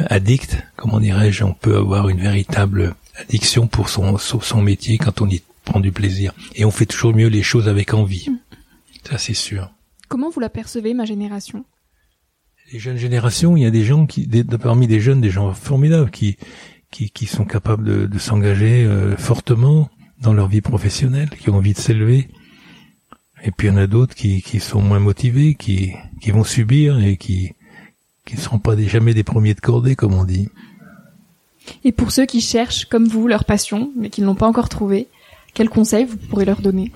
euh, 0.00 0.04
addict, 0.08 0.56
comment 0.76 1.00
dirais-je, 1.00 1.44
on 1.44 1.52
peut 1.52 1.76
avoir 1.76 2.08
une 2.08 2.20
véritable 2.20 2.94
addiction 3.20 3.66
pour 3.66 3.88
son, 3.88 4.16
son 4.16 4.62
métier 4.62 4.96
quand 4.98 5.20
on 5.20 5.28
y 5.28 5.42
prend 5.64 5.80
du 5.80 5.92
plaisir. 5.92 6.32
Et 6.54 6.64
on 6.64 6.70
fait 6.70 6.86
toujours 6.86 7.14
mieux 7.14 7.28
les 7.28 7.42
choses 7.42 7.68
avec 7.68 7.92
envie. 7.92 8.28
Ça, 9.10 9.18
c'est 9.18 9.34
sûr. 9.34 9.70
Comment 10.08 10.30
vous 10.30 10.40
la 10.40 10.48
percevez, 10.48 10.94
ma 10.94 11.04
génération? 11.04 11.64
Les 12.72 12.78
jeunes 12.78 12.96
générations, 12.98 13.56
il 13.56 13.62
y 13.62 13.66
a 13.66 13.70
des 13.70 13.84
gens 13.84 14.06
qui, 14.06 14.26
des- 14.26 14.44
parmi 14.44 14.86
des 14.86 15.00
jeunes, 15.00 15.20
des 15.20 15.30
gens 15.30 15.52
formidables 15.54 16.10
qui, 16.10 16.36
qui, 16.90 17.10
qui 17.10 17.26
sont 17.26 17.44
capables 17.44 17.84
de, 17.84 18.06
de 18.06 18.18
s'engager 18.18 18.84
euh, 18.84 19.16
fortement 19.16 19.88
dans 20.20 20.32
leur 20.34 20.48
vie 20.48 20.60
professionnelle, 20.60 21.30
qui 21.30 21.48
ont 21.50 21.56
envie 21.56 21.72
de 21.72 21.78
s'élever. 21.78 22.28
Et 23.44 23.50
puis 23.52 23.68
il 23.68 23.70
y 23.70 23.74
en 23.74 23.76
a 23.78 23.86
d'autres 23.86 24.14
qui, 24.14 24.42
qui 24.42 24.60
sont 24.60 24.82
moins 24.82 24.98
motivés, 24.98 25.54
qui, 25.54 25.92
qui 26.20 26.30
vont 26.30 26.44
subir 26.44 26.98
et 27.00 27.16
qui 27.16 27.52
qui 28.26 28.34
ne 28.36 28.40
seront 28.40 28.58
pas 28.58 28.76
des, 28.76 28.86
jamais 28.86 29.14
des 29.14 29.24
premiers 29.24 29.54
de 29.54 29.60
cordée, 29.60 29.96
comme 29.96 30.12
on 30.12 30.24
dit. 30.24 30.50
Et 31.82 31.92
pour 31.92 32.10
ceux 32.10 32.26
qui 32.26 32.42
cherchent, 32.42 32.84
comme 32.84 33.08
vous, 33.08 33.26
leur 33.26 33.46
passion, 33.46 33.90
mais 33.96 34.10
qui 34.10 34.20
ne 34.20 34.26
l'ont 34.26 34.34
pas 34.34 34.46
encore 34.48 34.68
trouvée, 34.68 35.08
Quel 35.54 35.70
conseil 35.70 36.04
vous 36.04 36.18
pourrez 36.18 36.44
leur 36.44 36.60
donner? 36.60 36.92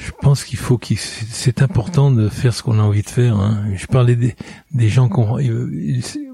Je 0.00 0.12
pense 0.12 0.44
qu'il 0.44 0.58
faut 0.58 0.78
qu'il 0.78 0.98
c'est 0.98 1.62
important 1.62 2.10
de 2.10 2.28
faire 2.28 2.54
ce 2.54 2.62
qu'on 2.62 2.78
a 2.78 2.82
envie 2.82 3.02
de 3.02 3.08
faire. 3.08 3.36
Hein. 3.36 3.66
Je 3.74 3.86
parlais 3.86 4.16
des, 4.16 4.88
gens 4.88 5.08
qu'on 5.08 5.38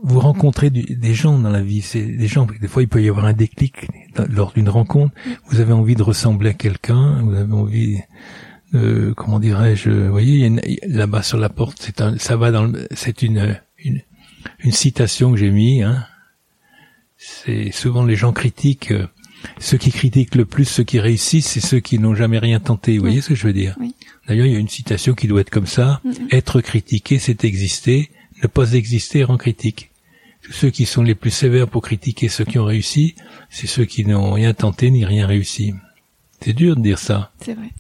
vous 0.03 0.21
rencontrez 0.21 0.71
des 0.71 1.15
gens 1.15 1.39
dans 1.39 1.51
la 1.51 1.63
vie. 1.63 1.83
C'est 1.83 2.05
des 2.05 2.29
gens 2.29 2.47
des 2.47 2.69
fois 2.69 2.83
il 2.83 2.89
peut 2.89 3.03
y 3.03 3.09
avoir 3.09 3.27
un 3.27 3.33
déclic 3.33 3.89
lors 4.29 4.53
d'une 4.53 4.69
rencontre. 4.69 5.15
Vous 5.49 5.61
avez 5.61 5.73
envie 5.73 5.97
de 5.97 6.03
ressembler 6.03 6.51
à 6.51 6.55
quelqu'un. 6.55 7.23
Vous 7.23 7.35
avez 7.35 7.53
envie 7.53 7.99
de 8.73 9.13
comment 9.17 9.41
dirais-je 9.41 9.91
Vous 9.91 10.13
voyez 10.13 10.49
là-bas 10.87 11.23
sur 11.23 11.39
la 11.39 11.49
porte. 11.49 11.79
C'est 11.81 12.01
un 12.01 12.17
ça 12.19 12.37
va 12.37 12.53
dans 12.53 12.73
c'est 12.93 13.23
une, 13.23 13.61
une 13.79 14.01
une 14.61 14.73
citation 14.73 15.33
que 15.33 15.39
j'ai 15.39 15.51
mis. 15.51 15.83
Hein. 15.83 16.07
C'est 17.17 17.73
souvent 17.73 18.05
les 18.05 18.17
gens 18.17 18.33
critiquent 18.33 18.93
euh, 18.93 19.09
ceux 19.59 19.79
qui 19.79 19.91
critiquent 19.91 20.35
le 20.35 20.45
plus, 20.45 20.65
ceux 20.65 20.85
qui 20.85 21.01
réussissent, 21.01 21.47
c'est 21.47 21.61
ceux 21.61 21.81
qui 21.81 21.99
n'ont 21.99 22.15
jamais 22.15 22.39
rien 22.39 22.61
tenté. 22.61 22.97
Vous 22.97 23.05
voyez 23.05 23.21
ce 23.21 23.29
que 23.29 23.35
je 23.35 23.47
veux 23.47 23.53
dire? 23.53 23.77
D'ailleurs, 24.27 24.47
il 24.47 24.53
y 24.53 24.57
a 24.57 24.59
une 24.59 24.69
citation 24.69 25.15
qui 25.15 25.29
doit 25.29 25.41
être 25.41 25.51
comme 25.51 25.67
ça 25.67 26.01
être 26.31 26.61
critiqué, 26.61 27.19
c'est 27.19 27.45
exister. 27.45 28.11
Ne 28.43 28.49
pas 28.49 28.73
exister 28.73 29.25
rend 29.25 29.37
critique. 29.37 29.91
Ceux 30.51 30.71
qui 30.71 30.85
sont 30.85 31.03
les 31.03 31.15
plus 31.15 31.31
sévères 31.31 31.69
pour 31.69 31.83
critiquer 31.83 32.29
ceux 32.29 32.45
qui 32.45 32.59
ont 32.59 32.65
réussi, 32.65 33.15
c'est 33.51 33.67
ceux 33.67 33.85
qui 33.85 34.05
n'ont 34.05 34.33
rien 34.33 34.55
tenté 34.55 34.91
ni 34.91 35.05
rien 35.05 35.27
réussi. 35.27 35.75
C'est 36.41 36.53
dur 36.53 36.77
de 36.77 36.83
dire 36.83 36.99
ça. 36.99 37.33
C'est 37.41 37.55
vrai. 37.55 37.71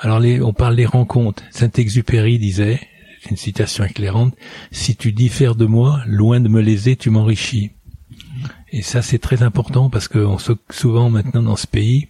Alors, 0.00 0.20
les, 0.20 0.40
on 0.40 0.52
parle 0.52 0.76
des 0.76 0.86
rencontres. 0.86 1.42
Saint-Exupéry 1.50 2.38
disait, 2.38 2.80
c'est 3.20 3.30
une 3.30 3.36
citation 3.36 3.84
éclairante, 3.84 4.34
si 4.70 4.96
tu 4.96 5.12
diffères 5.12 5.56
de 5.56 5.66
moi, 5.66 6.00
loin 6.06 6.40
de 6.40 6.48
me 6.48 6.60
léser, 6.60 6.96
tu 6.96 7.10
m'enrichis. 7.10 7.72
Et 8.72 8.82
ça, 8.82 9.02
c'est 9.02 9.18
très 9.18 9.42
important 9.42 9.88
parce 9.88 10.08
que 10.08 10.18
on 10.18 10.38
souvent 10.70 11.10
maintenant 11.10 11.42
dans 11.42 11.56
ce 11.56 11.66
pays, 11.66 12.08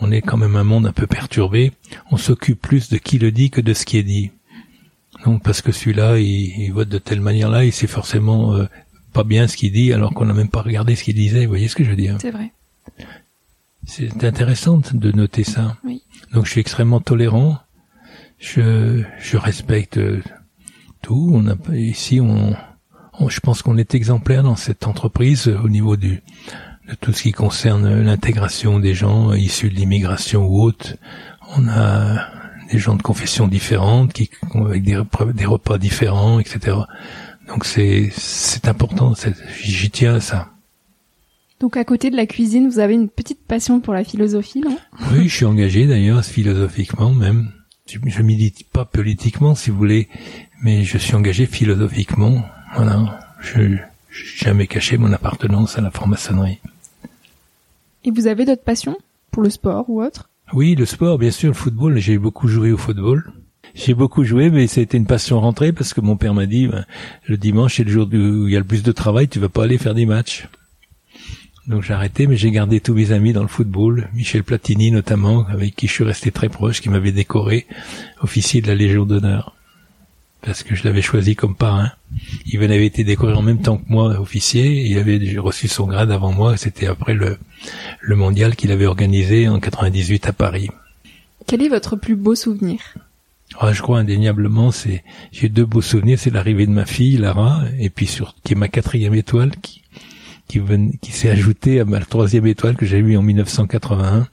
on 0.00 0.10
est 0.10 0.22
quand 0.22 0.38
même 0.38 0.56
un 0.56 0.64
monde 0.64 0.86
un 0.86 0.92
peu 0.92 1.06
perturbé. 1.06 1.72
On 2.10 2.16
s'occupe 2.16 2.60
plus 2.60 2.88
de 2.88 2.96
qui 2.96 3.18
le 3.18 3.32
dit 3.32 3.50
que 3.50 3.60
de 3.60 3.74
ce 3.74 3.84
qui 3.84 3.98
est 3.98 4.02
dit. 4.02 4.30
Donc 5.24 5.42
parce 5.42 5.60
que 5.60 5.72
celui-là, 5.72 6.18
il, 6.18 6.70
vote 6.70 6.88
de 6.88 6.98
telle 6.98 7.20
manière-là, 7.20 7.64
il 7.64 7.72
sait 7.72 7.86
forcément 7.86 8.54
euh, 8.54 8.66
pas 9.12 9.24
bien 9.24 9.46
ce 9.46 9.56
qu'il 9.56 9.72
dit, 9.72 9.92
alors 9.92 10.14
qu'on 10.14 10.24
n'a 10.24 10.32
même 10.32 10.48
pas 10.48 10.62
regardé 10.62 10.96
ce 10.96 11.04
qu'il 11.04 11.16
disait. 11.16 11.44
Vous 11.44 11.50
voyez 11.50 11.68
ce 11.68 11.76
que 11.76 11.84
je 11.84 11.90
veux 11.90 11.96
dire? 11.96 12.16
C'est 12.20 12.30
vrai. 12.30 12.52
C'est 13.86 14.24
intéressant 14.24 14.80
de 14.92 15.12
noter 15.12 15.44
ça. 15.44 15.76
Oui. 15.84 16.02
Donc 16.32 16.46
je 16.46 16.52
suis 16.52 16.60
extrêmement 16.60 17.00
tolérant. 17.00 17.58
Je, 18.38 19.02
je 19.18 19.36
respecte 19.36 20.00
tout. 21.02 21.30
On 21.34 21.46
a 21.48 21.56
ici 21.74 22.20
on 22.20 22.54
je 23.28 23.40
pense 23.40 23.62
qu'on 23.62 23.76
est 23.76 23.94
exemplaire 23.94 24.42
dans 24.42 24.56
cette 24.56 24.86
entreprise 24.86 25.48
euh, 25.48 25.58
au 25.62 25.68
niveau 25.68 25.96
du, 25.96 26.22
de 26.88 26.94
tout 27.00 27.12
ce 27.12 27.22
qui 27.22 27.32
concerne 27.32 28.02
l'intégration 28.02 28.78
des 28.80 28.94
gens 28.94 29.32
issus 29.32 29.70
de 29.70 29.74
l'immigration 29.74 30.46
ou 30.46 30.62
autres. 30.62 30.96
On 31.56 31.68
a 31.68 32.28
des 32.70 32.78
gens 32.78 32.94
de 32.94 33.02
confessions 33.02 33.48
différentes, 33.48 34.12
qui 34.12 34.30
avec 34.54 34.82
des, 34.82 35.00
des 35.34 35.46
repas 35.46 35.78
différents, 35.78 36.38
etc. 36.38 36.76
Donc 37.48 37.64
c'est 37.64 38.10
c'est 38.16 38.68
important. 38.68 39.14
J'y 39.60 39.90
tiens 39.90 40.16
à 40.16 40.20
ça. 40.20 40.48
Donc 41.58 41.76
à 41.76 41.84
côté 41.84 42.10
de 42.10 42.16
la 42.16 42.26
cuisine, 42.26 42.68
vous 42.68 42.78
avez 42.78 42.94
une 42.94 43.08
petite 43.08 43.44
passion 43.46 43.80
pour 43.80 43.92
la 43.92 44.04
philosophie, 44.04 44.60
non? 44.60 44.78
Oui, 45.12 45.28
je 45.28 45.34
suis 45.34 45.44
engagé 45.44 45.86
d'ailleurs 45.86 46.24
philosophiquement 46.24 47.12
même. 47.12 47.50
Je, 47.86 47.98
je 48.06 48.22
milite 48.22 48.70
pas 48.70 48.84
politiquement, 48.84 49.54
si 49.54 49.70
vous 49.70 49.76
voulez, 49.76 50.08
mais 50.62 50.84
je 50.84 50.96
suis 50.96 51.14
engagé 51.16 51.46
philosophiquement. 51.46 52.44
Voilà, 52.74 53.18
je 53.40 53.60
n'ai 53.60 53.80
jamais 54.10 54.66
caché 54.66 54.96
mon 54.96 55.12
appartenance 55.12 55.78
à 55.78 55.80
la 55.80 55.90
franc-maçonnerie. 55.90 56.60
Et 58.04 58.10
vous 58.10 58.26
avez 58.26 58.44
d'autres 58.44 58.62
passions 58.62 58.96
pour 59.30 59.42
le 59.42 59.50
sport 59.50 59.88
ou 59.88 60.02
autre? 60.02 60.30
Oui, 60.52 60.74
le 60.74 60.86
sport, 60.86 61.18
bien 61.18 61.30
sûr, 61.30 61.48
le 61.48 61.54
football. 61.54 61.98
J'ai 61.98 62.18
beaucoup 62.18 62.48
joué 62.48 62.72
au 62.72 62.76
football. 62.76 63.32
J'ai 63.74 63.94
beaucoup 63.94 64.24
joué, 64.24 64.50
mais 64.50 64.66
c'était 64.66 64.96
une 64.96 65.06
passion 65.06 65.40
rentrée 65.40 65.72
parce 65.72 65.94
que 65.94 66.00
mon 66.00 66.16
père 66.16 66.34
m'a 66.34 66.46
dit 66.46 66.66
ben, 66.66 66.84
le 67.26 67.36
dimanche 67.36 67.76
c'est 67.76 67.84
le 67.84 67.92
jour 67.92 68.08
où 68.12 68.48
il 68.48 68.52
y 68.52 68.56
a 68.56 68.58
le 68.58 68.64
plus 68.64 68.82
de 68.82 68.92
travail, 68.92 69.28
tu 69.28 69.38
vas 69.38 69.48
pas 69.48 69.64
aller 69.64 69.78
faire 69.78 69.94
des 69.94 70.06
matchs. 70.06 70.48
Donc 71.68 71.82
j'ai 71.82 71.92
arrêté, 71.92 72.26
mais 72.26 72.36
j'ai 72.36 72.50
gardé 72.50 72.80
tous 72.80 72.94
mes 72.94 73.12
amis 73.12 73.32
dans 73.32 73.42
le 73.42 73.48
football, 73.48 74.08
Michel 74.12 74.42
Platini 74.42 74.90
notamment, 74.90 75.46
avec 75.46 75.76
qui 75.76 75.86
je 75.86 75.92
suis 75.92 76.04
resté 76.04 76.32
très 76.32 76.48
proche, 76.48 76.80
qui 76.80 76.88
m'avait 76.88 77.12
décoré 77.12 77.66
officier 78.20 78.60
de 78.60 78.66
la 78.66 78.74
Légion 78.74 79.06
d'honneur 79.06 79.54
parce 80.42 80.62
que 80.62 80.74
je 80.74 80.84
l'avais 80.84 81.02
choisi 81.02 81.36
comme 81.36 81.54
parrain. 81.54 81.92
Il 82.46 82.62
avait 82.62 82.86
été 82.86 83.04
décoré 83.04 83.34
en 83.34 83.42
même 83.42 83.60
temps 83.60 83.78
que 83.78 83.88
moi, 83.88 84.18
officier. 84.20 84.86
Il 84.86 84.98
avait 84.98 85.38
reçu 85.38 85.68
son 85.68 85.86
grade 85.86 86.10
avant 86.10 86.32
moi. 86.32 86.56
C'était 86.56 86.86
après 86.86 87.14
le, 87.14 87.38
le 88.00 88.16
mondial 88.16 88.56
qu'il 88.56 88.72
avait 88.72 88.86
organisé 88.86 89.48
en 89.48 89.60
98 89.60 90.26
à 90.26 90.32
Paris. 90.32 90.70
Quel 91.46 91.62
est 91.62 91.68
votre 91.68 91.96
plus 91.96 92.16
beau 92.16 92.34
souvenir? 92.34 92.78
Ah, 93.58 93.72
Je 93.72 93.82
crois 93.82 93.98
indéniablement, 93.98 94.70
c'est 94.70 95.02
j'ai 95.32 95.48
deux 95.48 95.64
beaux 95.66 95.82
souvenirs. 95.82 96.18
C'est 96.18 96.30
l'arrivée 96.30 96.66
de 96.66 96.72
ma 96.72 96.86
fille 96.86 97.16
Lara, 97.16 97.62
et 97.78 97.90
puis 97.90 98.06
sur 98.06 98.34
qui 98.44 98.52
est 98.52 98.56
ma 98.56 98.68
quatrième 98.68 99.14
étoile, 99.14 99.50
qui 99.60 99.82
qui, 100.46 100.60
qui 101.00 101.12
s'est 101.12 101.30
ajoutée 101.30 101.78
à 101.80 101.84
ma 101.84 102.00
troisième 102.00 102.46
étoile 102.46 102.76
que 102.76 102.84
j'ai 102.84 102.98
eue 102.98 103.16
en 103.16 103.22
1981. 103.22 104.26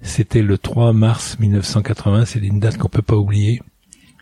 C'était 0.00 0.42
le 0.42 0.56
3 0.56 0.92
mars 0.92 1.38
1980. 1.38 2.24
C'est 2.24 2.38
une 2.40 2.60
date 2.60 2.78
qu'on 2.78 2.88
peut 2.88 3.02
pas 3.02 3.16
oublier. 3.16 3.60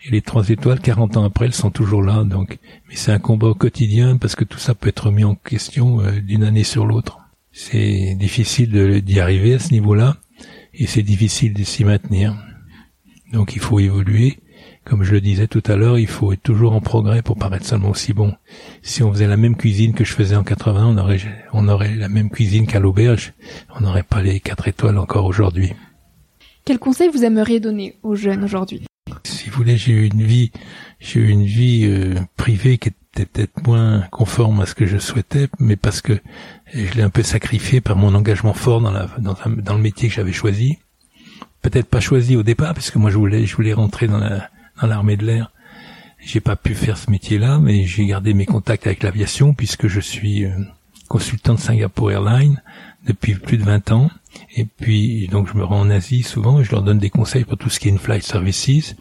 Et 0.06 0.10
les 0.10 0.22
trois 0.22 0.50
étoiles, 0.50 0.78
40 0.78 1.16
ans 1.16 1.24
après, 1.24 1.46
elles 1.46 1.54
sont 1.54 1.72
toujours 1.72 2.00
là. 2.00 2.22
Donc, 2.22 2.58
mais 2.88 2.94
c'est 2.94 3.10
un 3.10 3.18
combat 3.18 3.48
au 3.48 3.54
quotidien 3.54 4.16
parce 4.16 4.36
que 4.36 4.44
tout 4.44 4.58
ça 4.58 4.76
peut 4.76 4.88
être 4.88 5.10
mis 5.10 5.24
en 5.24 5.34
question 5.34 6.00
euh, 6.00 6.20
d'une 6.20 6.44
année 6.44 6.62
sur 6.62 6.86
l'autre. 6.86 7.18
C'est 7.50 8.14
difficile 8.14 9.02
d'y 9.02 9.18
arriver 9.18 9.54
à 9.54 9.58
ce 9.58 9.72
niveau-là 9.72 10.18
et 10.74 10.86
c'est 10.86 11.02
difficile 11.02 11.54
de 11.54 11.64
s'y 11.64 11.84
maintenir. 11.84 12.36
Donc, 13.32 13.56
il 13.56 13.60
faut 13.60 13.80
évoluer. 13.80 14.38
Comme 14.84 15.02
je 15.02 15.10
le 15.10 15.20
disais 15.20 15.48
tout 15.48 15.62
à 15.66 15.74
l'heure, 15.74 15.98
il 15.98 16.06
faut 16.06 16.32
être 16.32 16.42
toujours 16.42 16.74
en 16.74 16.80
progrès 16.80 17.22
pour 17.22 17.36
paraître 17.36 17.66
seulement 17.66 17.90
aussi 17.90 18.12
bon. 18.12 18.32
Si 18.82 19.02
on 19.02 19.12
faisait 19.12 19.26
la 19.26 19.36
même 19.36 19.56
cuisine 19.56 19.92
que 19.92 20.04
je 20.04 20.12
faisais 20.12 20.36
en 20.36 20.44
80, 20.44 20.86
on 20.86 20.98
aurait, 20.98 21.18
on 21.52 21.66
aurait 21.66 21.96
la 21.96 22.08
même 22.08 22.30
cuisine 22.30 22.68
qu'à 22.68 22.78
l'auberge. 22.78 23.32
On 23.74 23.80
n'aurait 23.80 24.04
pas 24.04 24.22
les 24.22 24.38
quatre 24.38 24.68
étoiles 24.68 24.98
encore 24.98 25.24
aujourd'hui. 25.24 25.72
Quel 26.64 26.78
conseil 26.78 27.08
vous 27.08 27.24
aimeriez 27.24 27.58
donner 27.58 27.96
aux 28.04 28.14
jeunes 28.14 28.44
aujourd'hui? 28.44 28.86
Si 29.24 29.50
vous 29.50 29.56
voulez, 29.56 29.76
j'ai 29.76 29.92
eu 29.92 30.06
une 30.06 30.22
vie, 30.22 30.50
j'ai 31.00 31.20
eu 31.20 31.28
une 31.28 31.44
vie 31.44 31.84
euh, 31.84 32.14
privée 32.36 32.78
qui 32.78 32.88
était 32.88 33.26
peut-être 33.26 33.66
moins 33.66 34.02
conforme 34.10 34.60
à 34.60 34.66
ce 34.66 34.74
que 34.74 34.86
je 34.86 34.98
souhaitais, 34.98 35.48
mais 35.58 35.76
parce 35.76 36.00
que 36.00 36.18
je 36.72 36.92
l'ai 36.94 37.02
un 37.02 37.10
peu 37.10 37.22
sacrifié 37.22 37.80
par 37.80 37.96
mon 37.96 38.14
engagement 38.14 38.52
fort 38.52 38.80
dans, 38.80 38.90
la, 38.90 39.08
dans, 39.18 39.74
le 39.74 39.82
métier 39.82 40.08
que 40.08 40.14
j'avais 40.14 40.32
choisi. 40.32 40.78
Peut-être 41.62 41.88
pas 41.88 42.00
choisi 42.00 42.36
au 42.36 42.42
départ, 42.42 42.74
parce 42.74 42.90
que 42.90 42.98
moi 42.98 43.10
je 43.10 43.16
voulais, 43.16 43.46
je 43.46 43.56
voulais 43.56 43.72
rentrer 43.72 44.06
dans 44.06 44.18
la, 44.18 44.50
dans 44.80 44.86
l'armée 44.86 45.16
de 45.16 45.24
l'air. 45.24 45.50
J'ai 46.18 46.40
pas 46.40 46.56
pu 46.56 46.74
faire 46.74 46.98
ce 46.98 47.10
métier-là, 47.10 47.58
mais 47.58 47.84
j'ai 47.84 48.06
gardé 48.06 48.34
mes 48.34 48.46
contacts 48.46 48.86
avec 48.86 49.02
l'aviation 49.02 49.54
puisque 49.54 49.86
je 49.86 50.00
suis 50.00 50.44
euh, 50.44 50.50
consultant 51.08 51.54
de 51.54 51.60
Singapore 51.60 52.12
Airlines 52.12 52.62
depuis 53.04 53.34
plus 53.34 53.58
de 53.58 53.64
20 53.64 53.92
ans. 53.92 54.10
Et 54.54 54.64
puis, 54.64 55.28
donc, 55.28 55.48
je 55.48 55.56
me 55.56 55.64
rends 55.64 55.80
en 55.80 55.90
Asie 55.90 56.22
souvent 56.22 56.60
et 56.60 56.64
je 56.64 56.72
leur 56.72 56.82
donne 56.82 56.98
des 56.98 57.10
conseils 57.10 57.44
pour 57.44 57.56
tout 57.56 57.70
ce 57.70 57.80
qui 57.80 57.88
est 57.88 57.92
in-flight 57.92 58.22
services. 58.22 58.96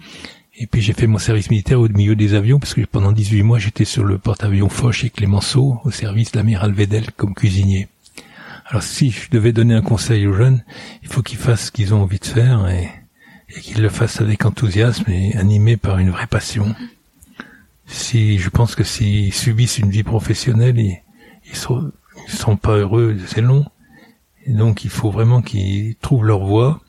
Et 0.57 0.67
puis, 0.67 0.81
j'ai 0.81 0.93
fait 0.93 1.07
mon 1.07 1.17
service 1.17 1.49
militaire 1.49 1.81
au 1.81 1.89
milieu 1.89 2.15
des 2.15 2.33
avions 2.33 2.59
parce 2.59 2.73
que 2.73 2.81
pendant 2.81 3.11
18 3.11 3.43
mois, 3.43 3.59
j'étais 3.59 3.85
sur 3.85 4.05
le 4.05 4.17
porte-avions 4.17 4.69
Foch 4.69 5.03
et 5.03 5.09
Clémenceau 5.09 5.79
au 5.83 5.91
service 5.91 6.31
de 6.31 6.37
l'amiral 6.37 6.71
Vedel 6.71 7.11
comme 7.11 7.33
cuisinier. 7.33 7.89
Alors, 8.67 8.81
si 8.81 9.11
je 9.11 9.29
devais 9.29 9.51
donner 9.51 9.75
un 9.75 9.81
conseil 9.81 10.25
aux 10.27 10.33
jeunes, 10.33 10.63
il 11.03 11.09
faut 11.09 11.21
qu'ils 11.21 11.37
fassent 11.37 11.65
ce 11.65 11.71
qu'ils 11.71 11.93
ont 11.93 12.01
envie 12.01 12.19
de 12.19 12.25
faire 12.25 12.67
et, 12.67 12.89
qu'ils 13.61 13.81
le 13.81 13.89
fassent 13.89 14.21
avec 14.21 14.45
enthousiasme 14.45 15.09
et 15.11 15.35
animés 15.35 15.77
par 15.77 15.99
une 15.99 16.09
vraie 16.09 16.27
passion. 16.27 16.73
Si, 17.85 18.39
je 18.39 18.49
pense 18.49 18.75
que 18.75 18.83
s'ils 18.83 19.33
subissent 19.33 19.77
une 19.77 19.91
vie 19.91 20.03
professionnelle, 20.03 20.79
ils, 20.79 21.01
ils 21.45 21.55
seront 21.55 22.57
pas 22.57 22.77
heureux, 22.77 23.17
c'est 23.27 23.41
long. 23.41 23.65
Et 24.45 24.53
donc 24.53 24.83
il 24.83 24.89
faut 24.89 25.11
vraiment 25.11 25.41
qu'ils 25.41 25.95
trouvent 25.97 26.25
leur 26.25 26.45
voie. 26.45 26.81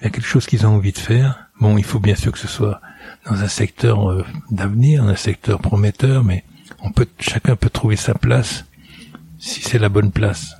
Il 0.00 0.04
y 0.04 0.06
a 0.06 0.10
quelque 0.10 0.26
chose 0.26 0.46
qu'ils 0.46 0.66
ont 0.66 0.76
envie 0.76 0.92
de 0.92 0.98
faire. 0.98 1.46
Bon, 1.60 1.78
il 1.78 1.84
faut 1.84 2.00
bien 2.00 2.14
sûr 2.14 2.32
que 2.32 2.38
ce 2.38 2.48
soit 2.48 2.80
dans 3.26 3.34
un 3.34 3.48
secteur 3.48 4.10
euh, 4.10 4.24
d'avenir, 4.50 5.04
un 5.04 5.16
secteur 5.16 5.60
prometteur, 5.60 6.24
mais 6.24 6.44
on 6.82 6.90
peut, 6.90 7.06
chacun 7.18 7.56
peut 7.56 7.70
trouver 7.70 7.96
sa 7.96 8.14
place 8.14 8.64
si 9.38 9.62
c'est 9.62 9.78
la 9.78 9.88
bonne 9.88 10.12
place. 10.12 10.54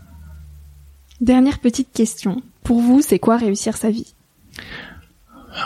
Dernière 1.20 1.58
petite 1.58 1.92
question. 1.92 2.42
Pour 2.62 2.80
vous, 2.80 3.02
c'est 3.02 3.18
quoi 3.18 3.36
réussir 3.36 3.76
sa 3.76 3.90
vie? 3.90 4.14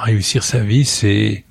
Réussir 0.02 0.42
sa 0.42 0.60
vie, 0.60 0.84
c'est 0.84 1.44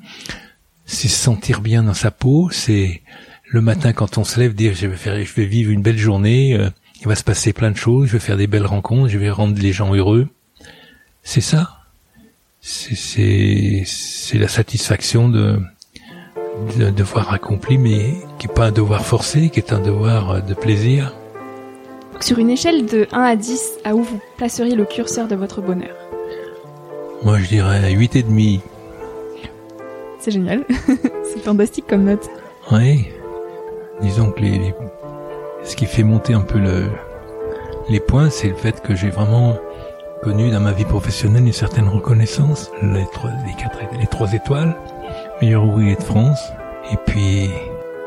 c'est 0.85 1.07
se 1.07 1.17
sentir 1.17 1.61
bien 1.61 1.83
dans 1.83 1.93
sa 1.93 2.11
peau, 2.11 2.49
c'est 2.51 3.01
le 3.49 3.61
matin 3.61 3.93
quand 3.93 4.17
on 4.17 4.23
se 4.23 4.39
lève 4.39 4.53
dire 4.53 4.73
je 4.73 4.87
vais 4.87 4.97
faire 4.97 5.23
je 5.23 5.33
vais 5.33 5.45
vivre 5.45 5.71
une 5.71 5.81
belle 5.81 5.97
journée, 5.97 6.55
euh, 6.55 6.69
il 7.03 7.07
va 7.09 7.15
se 7.15 7.23
passer 7.23 7.51
plein 7.51 7.69
de 7.69 7.75
choses, 7.75 8.07
je 8.07 8.13
vais 8.13 8.19
faire 8.19 8.37
des 8.37 8.47
belles 8.47 8.65
rencontres, 8.65 9.09
je 9.09 9.17
vais 9.17 9.29
rendre 9.29 9.59
les 9.59 9.73
gens 9.73 9.93
heureux. 9.93 10.27
C'est 11.21 11.41
ça. 11.41 11.77
C'est 12.61 13.83
c'est 13.85 14.37
la 14.37 14.47
satisfaction 14.47 15.27
de 15.27 15.59
d'un 16.77 16.91
devoir 16.91 17.33
accompli, 17.33 17.77
mais 17.77 18.15
qui 18.39 18.47
est 18.47 18.53
pas 18.53 18.67
un 18.67 18.71
devoir 18.71 19.05
forcé, 19.05 19.49
qui 19.49 19.59
est 19.59 19.73
un 19.73 19.79
devoir 19.79 20.41
de 20.41 20.53
plaisir. 20.53 21.13
Sur 22.21 22.39
une 22.39 22.49
échelle 22.49 22.85
de 22.85 23.07
1 23.11 23.21
à 23.21 23.35
10, 23.35 23.79
à 23.83 23.95
où 23.95 24.03
vous 24.03 24.21
placeriez 24.37 24.75
le 24.75 24.85
curseur 24.85 25.27
de 25.27 25.35
votre 25.35 25.61
bonheur? 25.61 25.95
Moi, 27.23 27.39
je 27.39 27.47
dirais 27.47 27.91
8 27.91 28.15
et 28.15 28.23
demi. 28.23 28.61
C'est 30.19 30.31
génial. 30.31 30.63
c'est 30.87 31.43
fantastique 31.43 31.85
comme 31.87 32.05
note. 32.05 32.29
Oui. 32.71 33.07
Disons 34.01 34.31
que 34.31 34.39
les, 34.39 34.57
les- 34.59 34.73
ce 35.63 35.75
qui 35.75 35.85
fait 35.85 36.03
monter 36.03 36.33
un 36.33 36.41
peu 36.41 36.59
le, 36.59 36.89
les 37.89 37.99
points, 37.99 38.29
c'est 38.29 38.49
le 38.49 38.55
fait 38.55 38.81
que 38.81 38.95
j'ai 38.95 39.09
vraiment 39.09 39.55
connu 40.21 40.51
dans 40.51 40.59
ma 40.59 40.71
vie 40.71 40.85
professionnelle 40.85 41.45
une 41.45 41.53
certaine 41.53 41.87
reconnaissance, 41.89 42.71
les 42.81 43.05
trois, 43.11 43.31
les 43.45 43.53
quatre, 43.61 43.79
les 43.99 44.07
trois 44.07 44.31
étoiles, 44.33 44.75
meilleur 45.41 45.65
ouvrier 45.65 45.95
de 45.95 46.03
France, 46.03 46.39
et 46.91 46.97
puis, 47.05 47.49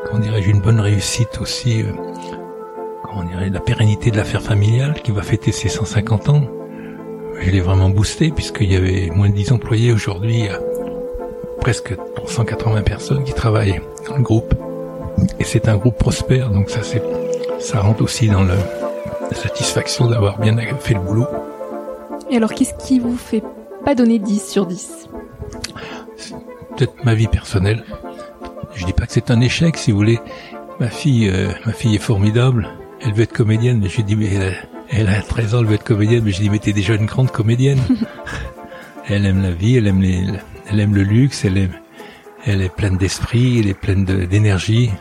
comment 0.05 0.19
dirais-je, 0.19 0.49
une 0.49 0.61
bonne 0.61 0.79
réussite 0.79 1.39
aussi, 1.41 1.81
euh, 1.81 1.91
comment 3.03 3.23
dirais 3.23 3.49
la 3.49 3.59
pérennité 3.59 4.11
de 4.11 4.17
l'affaire 4.17 4.41
familiale 4.41 4.95
qui 5.03 5.11
va 5.11 5.21
fêter 5.21 5.51
ses 5.51 5.69
150 5.69 6.29
ans. 6.29 6.43
Je 7.39 7.51
l'ai 7.51 7.61
vraiment 7.61 7.89
boosté 7.89 8.31
puisqu'il 8.31 8.71
y 8.71 8.75
avait 8.75 9.09
moins 9.11 9.29
de 9.29 9.33
10 9.33 9.51
employés 9.51 9.91
aujourd'hui, 9.91 10.47
presque 11.61 11.95
380 12.15 12.81
personnes 12.81 13.23
qui 13.23 13.33
travaillent 13.33 13.81
dans 14.07 14.17
le 14.17 14.23
groupe. 14.23 14.53
Et 15.39 15.43
c'est 15.43 15.67
un 15.67 15.77
groupe 15.77 15.97
prospère, 15.97 16.49
donc 16.49 16.69
ça 16.69 16.83
c'est, 16.83 17.01
ça 17.59 17.81
rentre 17.81 18.03
aussi 18.03 18.27
dans 18.29 18.43
le, 18.43 18.55
la 19.29 19.35
satisfaction 19.35 20.07
d'avoir 20.07 20.39
bien 20.39 20.55
fait 20.79 20.93
le 20.93 20.99
boulot. 21.01 21.27
Et 22.29 22.37
alors, 22.37 22.53
qu'est-ce 22.53 22.73
qui 22.85 22.99
vous 22.99 23.15
fait 23.17 23.43
pas 23.85 23.95
donner 23.95 24.19
10 24.19 24.45
sur 24.49 24.65
10 24.65 25.07
Peut-être 26.75 27.03
ma 27.05 27.13
vie 27.15 27.27
personnelle. 27.27 27.83
Je 28.75 28.85
dis 28.85 28.93
pas 28.93 29.05
que 29.05 29.13
c'est 29.13 29.31
un 29.31 29.41
échec, 29.41 29.77
si 29.77 29.91
vous 29.91 29.97
voulez. 29.97 30.19
Ma 30.79 30.89
fille, 30.89 31.29
euh, 31.29 31.49
ma 31.65 31.73
fille 31.73 31.95
est 31.95 31.99
formidable. 31.99 32.69
Elle 33.01 33.13
veut 33.13 33.23
être 33.23 33.33
comédienne, 33.33 33.79
mais 33.81 33.89
je 33.89 34.01
dis 34.01 34.15
mais 34.15 34.27
elle 34.33 34.41
a, 34.43 34.55
elle 34.89 35.09
a 35.09 35.21
13 35.21 35.55
ans, 35.55 35.59
elle 35.59 35.65
veut 35.65 35.75
être 35.75 35.83
comédienne, 35.83 36.21
mais 36.23 36.31
je 36.31 36.41
dis 36.41 36.49
mais 36.49 36.59
t'es 36.59 36.73
déjà 36.73 36.93
une 36.95 37.05
grande 37.05 37.31
comédienne. 37.31 37.79
elle 39.09 39.25
aime 39.25 39.41
la 39.41 39.51
vie, 39.51 39.77
elle 39.77 39.87
aime 39.87 40.01
les, 40.01 40.23
elle 40.69 40.79
aime 40.79 40.93
le 40.93 41.01
luxe, 41.03 41.45
elle 41.45 41.57
aime, 41.57 41.71
elle 42.45 42.61
est 42.61 42.69
pleine 42.73 42.97
d'esprit, 42.97 43.59
elle 43.59 43.67
est 43.69 43.73
pleine 43.79 44.05
de- 44.05 44.25
d'énergie. 44.25 44.91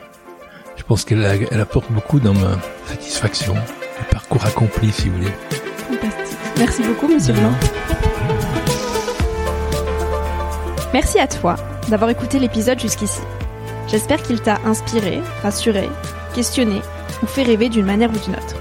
Je 0.76 0.82
pense 0.82 1.04
qu'elle 1.04 1.24
apporte 1.60 1.90
beaucoup 1.90 2.20
dans 2.20 2.34
ma 2.34 2.58
satisfaction, 2.86 3.54
le 3.54 4.04
parcours 4.10 4.44
accompli, 4.44 4.92
si 4.92 5.08
vous 5.08 5.16
voulez. 5.16 5.32
Fantastique. 5.88 6.38
Merci 6.58 6.82
beaucoup, 6.82 7.08
monsieur 7.08 7.34
Blanc. 7.34 7.52
Merci 10.92 11.18
à 11.18 11.26
toi 11.26 11.56
d'avoir 11.88 12.10
écouté 12.10 12.38
l'épisode 12.38 12.80
jusqu'ici. 12.80 13.20
J'espère 13.88 14.22
qu'il 14.22 14.40
t'a 14.40 14.58
inspiré, 14.64 15.20
rassuré, 15.42 15.88
questionné 16.34 16.80
ou 17.22 17.26
fait 17.26 17.42
rêver 17.42 17.68
d'une 17.68 17.86
manière 17.86 18.10
ou 18.10 18.18
d'une 18.18 18.34
autre. 18.34 18.56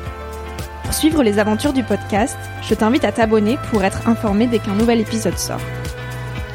Pour 0.83 0.93
suivre 0.93 1.23
les 1.23 1.39
aventures 1.39 1.73
du 1.73 1.83
podcast, 1.83 2.37
je 2.61 2.75
t'invite 2.75 3.05
à 3.05 3.11
t'abonner 3.11 3.57
pour 3.71 3.83
être 3.83 4.07
informé 4.07 4.47
dès 4.47 4.59
qu'un 4.59 4.75
nouvel 4.75 4.99
épisode 4.99 5.37
sort. 5.37 5.61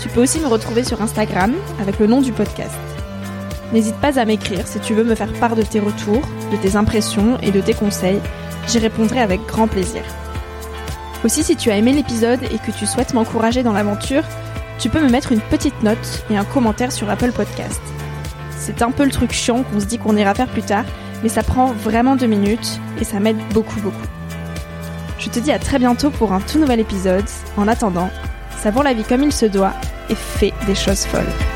Tu 0.01 0.09
peux 0.09 0.23
aussi 0.23 0.41
me 0.41 0.47
retrouver 0.47 0.85
sur 0.85 1.03
Instagram 1.03 1.53
avec 1.81 1.99
le 1.99 2.07
nom 2.07 2.21
du 2.21 2.33
podcast. 2.33 2.75
N'hésite 3.73 3.97
pas 3.97 4.19
à 4.19 4.25
m'écrire 4.25 4.67
si 4.67 4.81
tu 4.81 4.95
veux 4.95 5.05
me 5.05 5.15
faire 5.15 5.33
part 5.35 5.55
de 5.55 5.63
tes 5.63 5.81
retours, 5.81 6.23
de 6.51 6.57
tes 6.57 6.77
impressions 6.77 7.39
et 7.41 7.51
de 7.51 7.61
tes 7.61 7.75
conseils. 7.75 8.21
J'y 8.67 8.79
répondrai 8.79 9.21
avec 9.21 9.47
grand 9.47 9.69
plaisir. 9.69 10.03
Aussi, 11.25 11.45
si 11.45 11.57
tu 11.57 11.71
as 11.71 11.77
aimé 11.77 11.93
l'épisode 11.93 12.43
et 12.43 12.59
que 12.59 12.71
tu 12.77 12.87
souhaites 12.87 13.15
m'encourager 13.15 13.63
dans 13.63 13.73
l'aventure, 13.73 14.23
tu 14.79 14.89
peux 14.89 15.01
me 15.01 15.11
mettre 15.11 15.33
une 15.33 15.41
petite 15.41 15.83
note 15.83 16.25
et 16.31 16.37
un 16.37 16.45
commentaire 16.45 16.91
sur 16.91 17.11
Apple 17.11 17.33
Podcast. 17.33 17.81
C'est 18.59 18.83
un 18.83 18.91
peu 18.91 19.05
le 19.05 19.11
truc 19.11 19.33
chiant 19.33 19.63
qu'on 19.63 19.81
se 19.81 19.87
dit 19.87 19.99
qu'on 19.99 20.17
ira 20.17 20.35
faire 20.35 20.49
plus 20.49 20.63
tard, 20.63 20.85
mais 21.23 21.29
ça 21.29 21.43
prend 21.43 21.67
vraiment 21.73 22.17
deux 22.17 22.27
minutes 22.27 22.81
et 23.01 23.05
ça 23.05 23.21
m'aide 23.21 23.39
beaucoup 23.53 23.81
beaucoup. 23.81 24.07
Je 25.19 25.29
te 25.29 25.39
dis 25.39 25.53
à 25.53 25.59
très 25.59 25.79
bientôt 25.79 26.11
pour 26.11 26.33
un 26.33 26.41
tout 26.41 26.59
nouvel 26.59 26.81
épisode. 26.81 27.25
En 27.59 27.69
attendant, 27.69 28.11
savoure 28.57 28.83
la 28.83 28.95
vie 28.95 29.05
comme 29.05 29.23
il 29.23 29.33
se 29.33 29.47
doit 29.47 29.75
et 30.09 30.15
fais 30.15 30.55
des 30.67 30.75
choses 30.75 31.05
folles. 31.05 31.50